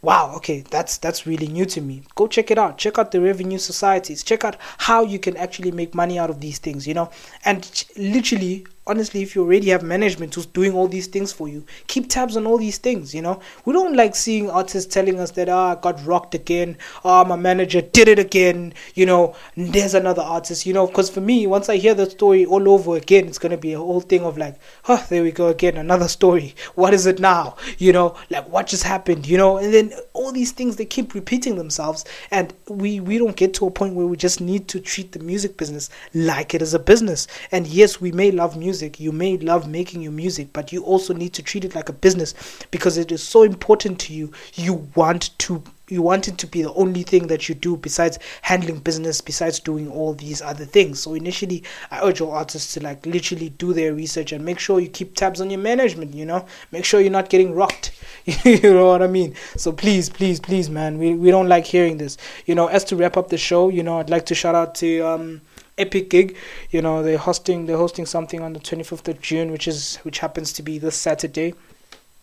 wow 0.03 0.35
okay 0.35 0.59
that's 0.69 0.99
that's 0.99 1.25
really 1.25 1.47
new 1.47 1.65
to 1.65 1.81
me. 1.81 2.03
Go 2.13 2.27
check 2.27 2.51
it 2.51 2.59
out. 2.59 2.77
Check 2.77 2.99
out 2.99 3.11
the 3.11 3.21
revenue 3.21 3.57
societies. 3.57 4.21
Check 4.21 4.43
out 4.43 4.57
how 4.77 5.03
you 5.03 5.17
can 5.17 5.35
actually 5.35 5.71
make 5.71 5.95
money 5.95 6.19
out 6.19 6.29
of 6.29 6.41
these 6.41 6.59
things 6.59 6.85
you 6.85 6.93
know? 6.93 7.09
And 7.43 7.85
literally 7.97 8.67
honestly, 8.85 9.21
if 9.21 9.35
you 9.35 9.43
already 9.43 9.69
have 9.69 9.83
management 9.83 10.35
who's 10.35 10.45
doing 10.45 10.73
all 10.73 10.87
these 10.87 11.07
things 11.07 11.31
for 11.31 11.47
you, 11.47 11.65
keep 11.87 12.09
tabs 12.09 12.35
on 12.35 12.45
all 12.45 12.57
these 12.57 12.77
things. 12.77 13.13
You 13.15 13.21
know, 13.21 13.39
we 13.65 13.73
don't 13.73 13.95
like 13.95 14.15
seeing 14.15 14.49
artists 14.49 14.93
telling 14.93 15.19
us 15.19 15.31
that 15.31 15.49
ah, 15.49 15.71
I 15.71 15.75
got 15.75 16.03
rocked 16.05 16.35
again. 16.35 16.77
Ah, 17.05 17.23
my 17.23 17.35
manager 17.35 17.81
did 17.81 18.07
it 18.07 18.19
again. 18.19 18.73
You 18.95 19.05
know, 19.05 19.35
there's 19.55 19.93
another 19.93 20.21
artist. 20.21 20.65
You 20.65 20.73
know, 20.73 20.87
because 20.87 21.09
for 21.09 21.21
me, 21.21 21.47
once 21.47 21.69
I 21.69 21.77
hear 21.77 21.93
the 21.93 22.09
story 22.09 22.45
all 22.45 22.67
over 22.69 22.95
again, 22.97 23.27
it's 23.27 23.37
gonna 23.39 23.57
be 23.57 23.73
a 23.73 23.77
whole 23.77 24.01
thing 24.01 24.23
of 24.23 24.37
like, 24.37 24.59
oh, 24.87 25.05
there 25.09 25.23
we 25.23 25.31
go 25.31 25.47
again, 25.47 25.77
another 25.77 26.07
story. 26.07 26.55
What 26.75 26.93
is 26.93 27.05
it 27.05 27.19
now? 27.19 27.55
You 27.77 27.93
know, 27.93 28.15
like 28.29 28.49
what 28.49 28.67
just 28.67 28.83
happened? 28.83 29.27
You 29.27 29.37
know, 29.37 29.57
and 29.57 29.73
then 29.73 29.93
all 30.13 30.31
these 30.31 30.51
things 30.51 30.75
they 30.75 30.85
keep 30.85 31.13
repeating 31.13 31.55
themselves, 31.55 32.03
and 32.31 32.53
we 32.67 32.99
we 32.99 33.17
don't 33.17 33.35
get 33.35 33.53
to 33.55 33.67
a 33.67 33.71
point 33.71 33.95
where 33.95 34.05
we 34.05 34.17
just 34.17 34.41
need 34.41 34.67
to 34.69 34.79
treat 34.79 35.13
the 35.13 35.19
music 35.19 35.57
business 35.57 35.89
like 36.13 36.53
it 36.53 36.61
is 36.61 36.73
a 36.73 36.79
business. 36.79 37.27
And 37.51 37.65
yes, 37.65 38.01
we 38.01 38.11
may 38.11 38.31
love 38.31 38.57
music 38.57 38.72
music. 38.73 38.99
You 38.99 39.11
may 39.11 39.37
love 39.37 39.69
making 39.69 40.01
your 40.01 40.11
music, 40.11 40.47
but 40.51 40.73
you 40.73 40.83
also 40.83 41.13
need 41.13 41.31
to 41.33 41.43
treat 41.43 41.63
it 41.63 41.75
like 41.75 41.89
a 41.89 41.93
business 41.93 42.33
because 42.71 42.97
it 42.97 43.11
is 43.11 43.21
so 43.21 43.43
important 43.43 43.99
to 43.99 44.13
you. 44.13 44.31
You 44.55 44.89
want 44.95 45.29
to 45.45 45.63
you 45.89 46.01
want 46.01 46.27
it 46.27 46.39
to 46.39 46.47
be 46.47 46.63
the 46.63 46.73
only 46.73 47.03
thing 47.03 47.27
that 47.27 47.47
you 47.47 47.53
do 47.53 47.77
besides 47.77 48.17
handling 48.41 48.79
business, 48.79 49.21
besides 49.21 49.59
doing 49.59 49.91
all 49.91 50.15
these 50.15 50.41
other 50.41 50.65
things. 50.65 50.99
So 50.99 51.13
initially, 51.13 51.63
I 51.91 52.01
urge 52.01 52.19
all 52.19 52.31
artists 52.31 52.73
to 52.73 52.79
like 52.79 53.05
literally 53.05 53.49
do 53.49 53.73
their 53.73 53.93
research 53.93 54.31
and 54.31 54.43
make 54.43 54.57
sure 54.57 54.79
you 54.79 54.89
keep 54.89 55.15
tabs 55.15 55.39
on 55.39 55.51
your 55.51 55.59
management. 55.59 56.15
You 56.15 56.25
know, 56.25 56.47
make 56.71 56.85
sure 56.85 56.99
you're 56.99 57.11
not 57.11 57.29
getting 57.29 57.53
rocked. 57.53 57.91
you 58.25 58.73
know 58.73 58.87
what 58.87 59.03
I 59.03 59.07
mean? 59.07 59.35
So 59.55 59.71
please, 59.71 60.09
please, 60.09 60.39
please, 60.39 60.67
man, 60.67 60.97
we 60.97 61.13
we 61.13 61.29
don't 61.29 61.47
like 61.47 61.65
hearing 61.67 61.97
this. 61.99 62.17
You 62.47 62.55
know, 62.55 62.67
as 62.67 62.83
to 62.85 62.95
wrap 62.95 63.17
up 63.17 63.29
the 63.29 63.37
show, 63.37 63.69
you 63.69 63.83
know, 63.83 63.99
I'd 63.99 64.09
like 64.09 64.25
to 64.27 64.35
shout 64.35 64.55
out 64.55 64.73
to 64.81 65.01
um 65.01 65.41
epic 65.77 66.09
gig. 66.09 66.35
You 66.71 66.81
know 66.81 67.03
they're 67.03 67.17
hosting 67.17 67.65
they're 67.65 67.77
hosting 67.77 68.05
something 68.05 68.41
on 68.41 68.53
the 68.53 68.59
25th 68.59 69.07
of 69.07 69.21
june 69.21 69.51
which 69.51 69.67
is 69.67 69.97
which 69.97 70.19
happens 70.19 70.53
to 70.53 70.63
be 70.63 70.77
this 70.79 70.95
saturday. 70.95 71.53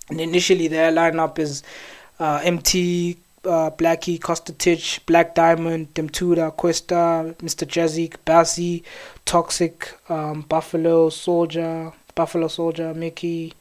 And 0.08 0.20
initially 0.20 0.68
their 0.68 0.92
lineup 0.92 1.38
is 1.38 1.62
uh, 2.18 2.40
mt 2.44 3.16
uh, 3.44 3.70
Blxckie 3.70 4.20
costa 4.20 4.52
titch 4.52 5.04
black 5.06 5.34
diamond 5.34 5.94
demtuda 5.94 6.54
Kwesta 6.56 7.34
mr 7.38 7.66
jazzy 7.66 8.12
bassi 8.24 8.82
toxic 9.24 9.94
um, 10.08 10.42
buffalo 10.42 11.08
soldier 11.08 11.92
buffalo 12.14 12.48
soldier 12.48 12.94
mickey 12.94 13.54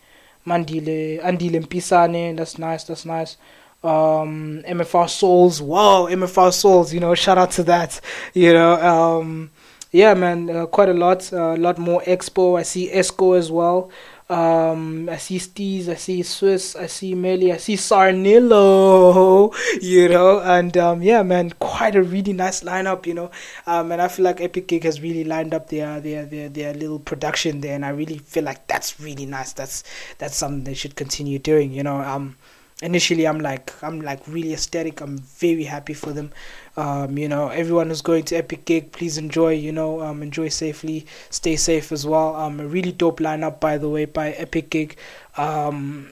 mandile 0.45 1.21
andile 1.23 1.59
mpisane 1.59 2.35
that's 2.35 2.57
nice 2.57 2.83
that's 2.83 3.05
nice. 3.05 3.37
Um 3.83 4.61
mfr 4.67 5.07
souls 5.07 5.61
wow 5.61 6.07
mfr 6.09 6.51
souls 6.51 6.93
you 6.93 6.99
know 6.99 7.15
shout 7.15 7.37
out 7.37 7.51
to 7.51 7.63
that 7.63 8.01
you 8.33 8.51
know 8.51 8.73
um 8.73 9.49
yeah, 9.91 10.13
man, 10.13 10.49
uh, 10.49 10.65
quite 10.67 10.89
a 10.89 10.93
lot. 10.93 11.31
Uh, 11.33 11.55
a 11.55 11.57
lot 11.57 11.77
more 11.77 12.01
Expo. 12.01 12.59
I 12.59 12.63
see 12.63 12.89
Esco 12.89 13.37
as 13.37 13.51
well. 13.51 13.89
Um, 14.29 15.09
I 15.09 15.17
see 15.17 15.39
Steez, 15.39 15.89
I 15.89 15.95
see 15.95 16.21
Swiss, 16.21 16.75
I 16.75 16.85
see 16.85 17.15
Melly, 17.15 17.51
I 17.51 17.57
see 17.57 17.73
Sarnillo, 17.73 19.51
you 19.81 20.07
know, 20.07 20.39
and 20.41 20.77
um, 20.77 21.01
yeah, 21.01 21.23
man, 21.23 21.51
quite 21.57 21.95
a 21.95 22.03
really 22.03 22.33
nice 22.33 22.61
lineup, 22.61 23.07
you 23.07 23.15
know, 23.15 23.31
um, 23.65 23.91
and 23.91 23.99
I 23.99 24.07
feel 24.07 24.25
like 24.25 24.39
Epic 24.39 24.67
Gig 24.67 24.83
has 24.83 25.01
really 25.01 25.23
lined 25.23 25.55
up 25.55 25.69
their 25.69 25.99
their 25.99 26.27
their 26.27 26.47
their 26.47 26.75
little 26.75 26.99
production 26.99 27.61
there, 27.61 27.73
and 27.73 27.83
I 27.83 27.89
really 27.89 28.19
feel 28.19 28.43
like 28.43 28.67
that's 28.67 28.99
really 28.99 29.25
nice. 29.25 29.53
That's 29.53 29.83
that's 30.19 30.35
something 30.37 30.63
they 30.63 30.75
should 30.75 30.95
continue 30.95 31.39
doing, 31.39 31.71
you 31.71 31.81
know. 31.81 31.99
Um, 31.99 32.35
initially 32.81 33.27
I'm 33.27 33.39
like 33.39 33.73
I'm 33.83 34.01
like 34.01 34.21
really 34.27 34.53
ecstatic. 34.53 35.01
I'm 35.01 35.17
very 35.17 35.63
happy 35.63 35.93
for 35.93 36.11
them. 36.13 36.31
Um, 36.77 37.17
you 37.17 37.27
know, 37.27 37.49
everyone 37.49 37.89
who's 37.89 38.01
going 38.01 38.23
to 38.25 38.35
Epic 38.35 38.65
Gig, 38.65 38.91
please 38.91 39.17
enjoy. 39.17 39.53
You 39.53 39.71
know, 39.71 40.01
um, 40.01 40.23
enjoy 40.23 40.49
safely, 40.49 41.05
stay 41.29 41.55
safe 41.55 41.91
as 41.91 42.05
well. 42.05 42.35
Um, 42.35 42.59
a 42.59 42.67
really 42.67 42.91
dope 42.91 43.19
lineup 43.19 43.59
by 43.59 43.77
the 43.77 43.89
way 43.89 44.05
by 44.05 44.31
Epic 44.31 44.69
Gig. 44.69 44.97
Um, 45.37 46.11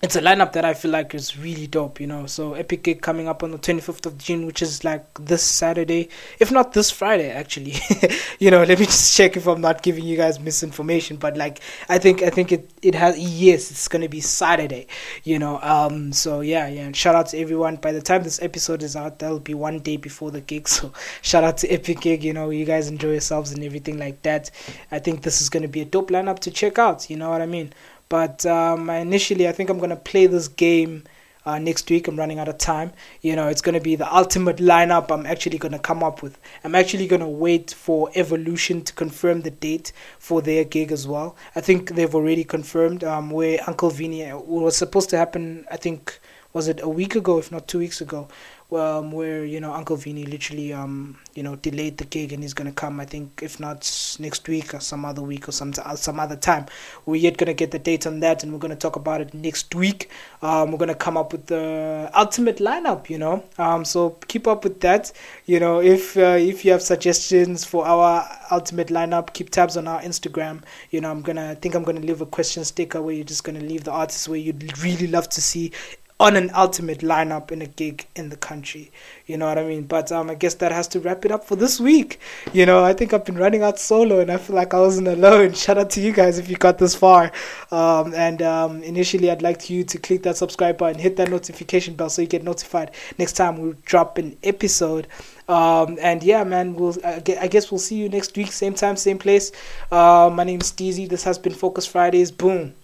it's 0.00 0.14
a 0.14 0.20
lineup 0.20 0.52
that 0.52 0.64
I 0.64 0.74
feel 0.74 0.92
like 0.92 1.12
is 1.12 1.36
really 1.36 1.66
dope, 1.66 2.00
you 2.00 2.06
know. 2.06 2.26
So 2.26 2.54
Epic 2.54 2.84
Gig 2.84 3.02
coming 3.02 3.26
up 3.26 3.42
on 3.42 3.50
the 3.50 3.58
25th 3.58 4.06
of 4.06 4.16
June, 4.16 4.46
which 4.46 4.62
is 4.62 4.84
like 4.84 5.04
this 5.18 5.42
Saturday, 5.42 6.08
if 6.38 6.52
not 6.52 6.72
this 6.72 6.88
Friday, 6.88 7.30
actually. 7.30 7.74
you 8.38 8.52
know, 8.52 8.62
let 8.62 8.78
me 8.78 8.86
just 8.86 9.16
check 9.16 9.36
if 9.36 9.48
I'm 9.48 9.60
not 9.60 9.82
giving 9.82 10.04
you 10.04 10.16
guys 10.16 10.38
misinformation, 10.38 11.16
but 11.16 11.36
like 11.36 11.60
I 11.88 11.98
think 11.98 12.22
I 12.22 12.30
think 12.30 12.52
it 12.52 12.70
it 12.80 12.94
has 12.94 13.18
yes, 13.18 13.72
it's 13.72 13.88
gonna 13.88 14.08
be 14.08 14.20
Saturday, 14.20 14.86
you 15.24 15.40
know. 15.40 15.58
Um, 15.62 16.12
so 16.12 16.42
yeah, 16.42 16.68
yeah. 16.68 16.82
And 16.82 16.96
shout 16.96 17.16
out 17.16 17.26
to 17.30 17.38
everyone. 17.38 17.76
By 17.76 17.90
the 17.90 18.02
time 18.02 18.22
this 18.22 18.40
episode 18.40 18.84
is 18.84 18.94
out, 18.94 19.18
that'll 19.18 19.40
be 19.40 19.54
one 19.54 19.80
day 19.80 19.96
before 19.96 20.30
the 20.30 20.40
gig. 20.40 20.68
So 20.78 20.92
shout 21.22 21.42
out 21.42 21.56
to 21.58 21.68
Epic 21.68 22.00
Gig. 22.02 22.22
You 22.22 22.32
know, 22.32 22.50
you 22.50 22.64
guys 22.64 22.88
enjoy 22.88 23.12
yourselves 23.12 23.50
and 23.50 23.64
everything 23.64 23.98
like 23.98 24.22
that. 24.22 24.50
I 24.92 25.00
think 25.00 25.22
this 25.22 25.40
is 25.40 25.48
gonna 25.48 25.66
be 25.66 25.80
a 25.80 25.84
dope 25.84 26.10
lineup 26.10 26.38
to 26.40 26.52
check 26.52 26.78
out. 26.78 27.10
You 27.10 27.16
know 27.16 27.30
what 27.30 27.42
I 27.42 27.46
mean? 27.46 27.72
But 28.08 28.46
um, 28.46 28.88
initially, 28.90 29.48
I 29.48 29.52
think 29.52 29.70
I'm 29.70 29.78
gonna 29.78 29.96
play 29.96 30.26
this 30.26 30.48
game 30.48 31.04
uh, 31.44 31.58
next 31.58 31.88
week. 31.90 32.08
I'm 32.08 32.16
running 32.16 32.38
out 32.38 32.48
of 32.48 32.58
time. 32.58 32.92
You 33.22 33.34
know, 33.36 33.48
it's 33.48 33.60
gonna 33.60 33.80
be 33.80 33.96
the 33.96 34.14
ultimate 34.14 34.58
lineup. 34.58 35.10
I'm 35.10 35.26
actually 35.26 35.58
gonna 35.58 35.78
come 35.78 36.02
up 36.02 36.22
with. 36.22 36.38
I'm 36.64 36.74
actually 36.74 37.06
gonna 37.06 37.28
wait 37.28 37.72
for 37.72 38.10
Evolution 38.14 38.82
to 38.82 38.92
confirm 38.92 39.42
the 39.42 39.50
date 39.50 39.92
for 40.18 40.42
their 40.42 40.64
gig 40.64 40.92
as 40.92 41.06
well. 41.06 41.36
I 41.56 41.60
think 41.60 41.94
they've 41.94 42.14
already 42.14 42.44
confirmed 42.44 43.04
um, 43.04 43.30
where 43.30 43.58
Uncle 43.66 43.90
Vinny 43.90 44.30
was 44.32 44.76
supposed 44.76 45.10
to 45.10 45.16
happen. 45.16 45.66
I 45.70 45.76
think 45.76 46.18
was 46.52 46.66
it 46.66 46.80
a 46.82 46.88
week 46.88 47.14
ago, 47.14 47.38
if 47.38 47.52
not 47.52 47.68
two 47.68 47.78
weeks 47.78 48.00
ago, 48.00 48.28
um, 48.70 49.12
where 49.12 49.44
you 49.44 49.60
know 49.60 49.72
Uncle 49.72 49.96
Vinny 49.96 50.24
literally 50.24 50.72
um, 50.72 51.16
you 51.34 51.42
know 51.42 51.56
delayed 51.56 51.96
the 51.96 52.04
gig 52.04 52.32
and 52.32 52.42
he's 52.42 52.52
gonna 52.54 52.72
come. 52.72 53.00
I 53.00 53.06
think 53.06 53.40
if 53.42 53.58
not 53.58 54.16
next 54.18 54.46
week 54.48 54.74
or 54.74 54.80
some 54.80 55.04
other 55.04 55.22
week 55.22 55.48
or 55.48 55.52
some 55.52 55.72
uh, 55.82 55.96
some 55.96 56.20
other 56.20 56.36
time. 56.36 56.66
We're 57.06 57.16
yet 57.16 57.38
gonna 57.38 57.54
get 57.54 57.70
the 57.70 57.78
date 57.78 58.06
on 58.06 58.20
that 58.20 58.42
and 58.42 58.52
we're 58.52 58.58
gonna 58.58 58.76
talk 58.76 58.96
about 58.96 59.20
it 59.20 59.32
next 59.32 59.74
week. 59.74 60.10
Um, 60.42 60.70
we're 60.70 60.78
gonna 60.78 60.94
come 60.94 61.16
up 61.16 61.32
with 61.32 61.46
the 61.46 62.10
ultimate 62.14 62.58
lineup. 62.58 63.08
You 63.08 63.18
know, 63.18 63.44
um, 63.56 63.84
so 63.84 64.10
keep 64.28 64.46
up 64.46 64.64
with 64.64 64.80
that. 64.80 65.12
You 65.46 65.60
know, 65.60 65.80
if 65.80 66.16
uh, 66.16 66.36
if 66.38 66.64
you 66.64 66.72
have 66.72 66.82
suggestions 66.82 67.64
for 67.64 67.86
our 67.86 68.28
ultimate 68.50 68.88
lineup, 68.88 69.32
keep 69.32 69.50
tabs 69.50 69.76
on 69.78 69.88
our 69.88 70.02
Instagram. 70.02 70.62
You 70.90 71.00
know, 71.00 71.10
I'm 71.10 71.22
gonna 71.22 71.52
I 71.52 71.54
think 71.54 71.74
I'm 71.74 71.84
gonna 71.84 72.00
leave 72.00 72.20
a 72.20 72.26
question 72.26 72.64
sticker 72.64 73.00
where 73.00 73.14
you're 73.14 73.24
just 73.24 73.44
gonna 73.44 73.60
leave 73.60 73.84
the 73.84 73.92
artists 73.92 74.28
where 74.28 74.38
you'd 74.38 74.78
really 74.82 75.06
love 75.06 75.28
to 75.30 75.40
see 75.40 75.72
on 76.20 76.34
an 76.34 76.50
ultimate 76.52 76.98
lineup 76.98 77.52
in 77.52 77.62
a 77.62 77.66
gig 77.66 78.06
in 78.16 78.28
the 78.28 78.36
country. 78.36 78.90
You 79.26 79.36
know 79.36 79.46
what 79.46 79.56
I 79.56 79.64
mean? 79.64 79.84
But 79.84 80.10
um, 80.10 80.28
I 80.30 80.34
guess 80.34 80.54
that 80.54 80.72
has 80.72 80.88
to 80.88 81.00
wrap 81.00 81.24
it 81.24 81.30
up 81.30 81.44
for 81.44 81.54
this 81.54 81.78
week. 81.78 82.18
You 82.52 82.66
know, 82.66 82.82
I 82.82 82.92
think 82.92 83.12
I've 83.12 83.24
been 83.24 83.38
running 83.38 83.62
out 83.62 83.78
solo 83.78 84.18
and 84.18 84.30
I 84.30 84.36
feel 84.36 84.56
like 84.56 84.74
I 84.74 84.80
wasn't 84.80 85.06
alone. 85.06 85.52
Shout 85.54 85.78
out 85.78 85.90
to 85.90 86.00
you 86.00 86.12
guys 86.12 86.38
if 86.38 86.48
you 86.50 86.56
got 86.56 86.78
this 86.78 86.94
far. 86.94 87.30
Um, 87.70 88.14
and 88.14 88.42
um, 88.42 88.82
initially, 88.82 89.30
I'd 89.30 89.42
like 89.42 89.70
you 89.70 89.84
to 89.84 89.98
click 89.98 90.24
that 90.24 90.36
subscribe 90.36 90.76
button, 90.76 91.00
hit 91.00 91.16
that 91.16 91.30
notification 91.30 91.94
bell 91.94 92.10
so 92.10 92.22
you 92.22 92.28
get 92.28 92.42
notified 92.42 92.90
next 93.18 93.34
time 93.34 93.58
we 93.58 93.74
drop 93.84 94.18
an 94.18 94.36
episode. 94.42 95.06
Um, 95.48 95.98
and 96.00 96.22
yeah, 96.22 96.42
man, 96.44 96.74
we'll 96.74 96.96
I 97.04 97.20
guess 97.20 97.70
we'll 97.70 97.78
see 97.78 97.96
you 97.96 98.08
next 98.08 98.36
week, 98.36 98.52
same 98.52 98.74
time, 98.74 98.96
same 98.96 99.18
place. 99.18 99.52
Uh, 99.90 100.30
my 100.32 100.44
name 100.44 100.60
is 100.60 100.72
Steezy. 100.72 101.08
This 101.08 101.22
has 101.24 101.38
been 101.38 101.54
Focus 101.54 101.86
Fridays. 101.86 102.30
Boom. 102.30 102.74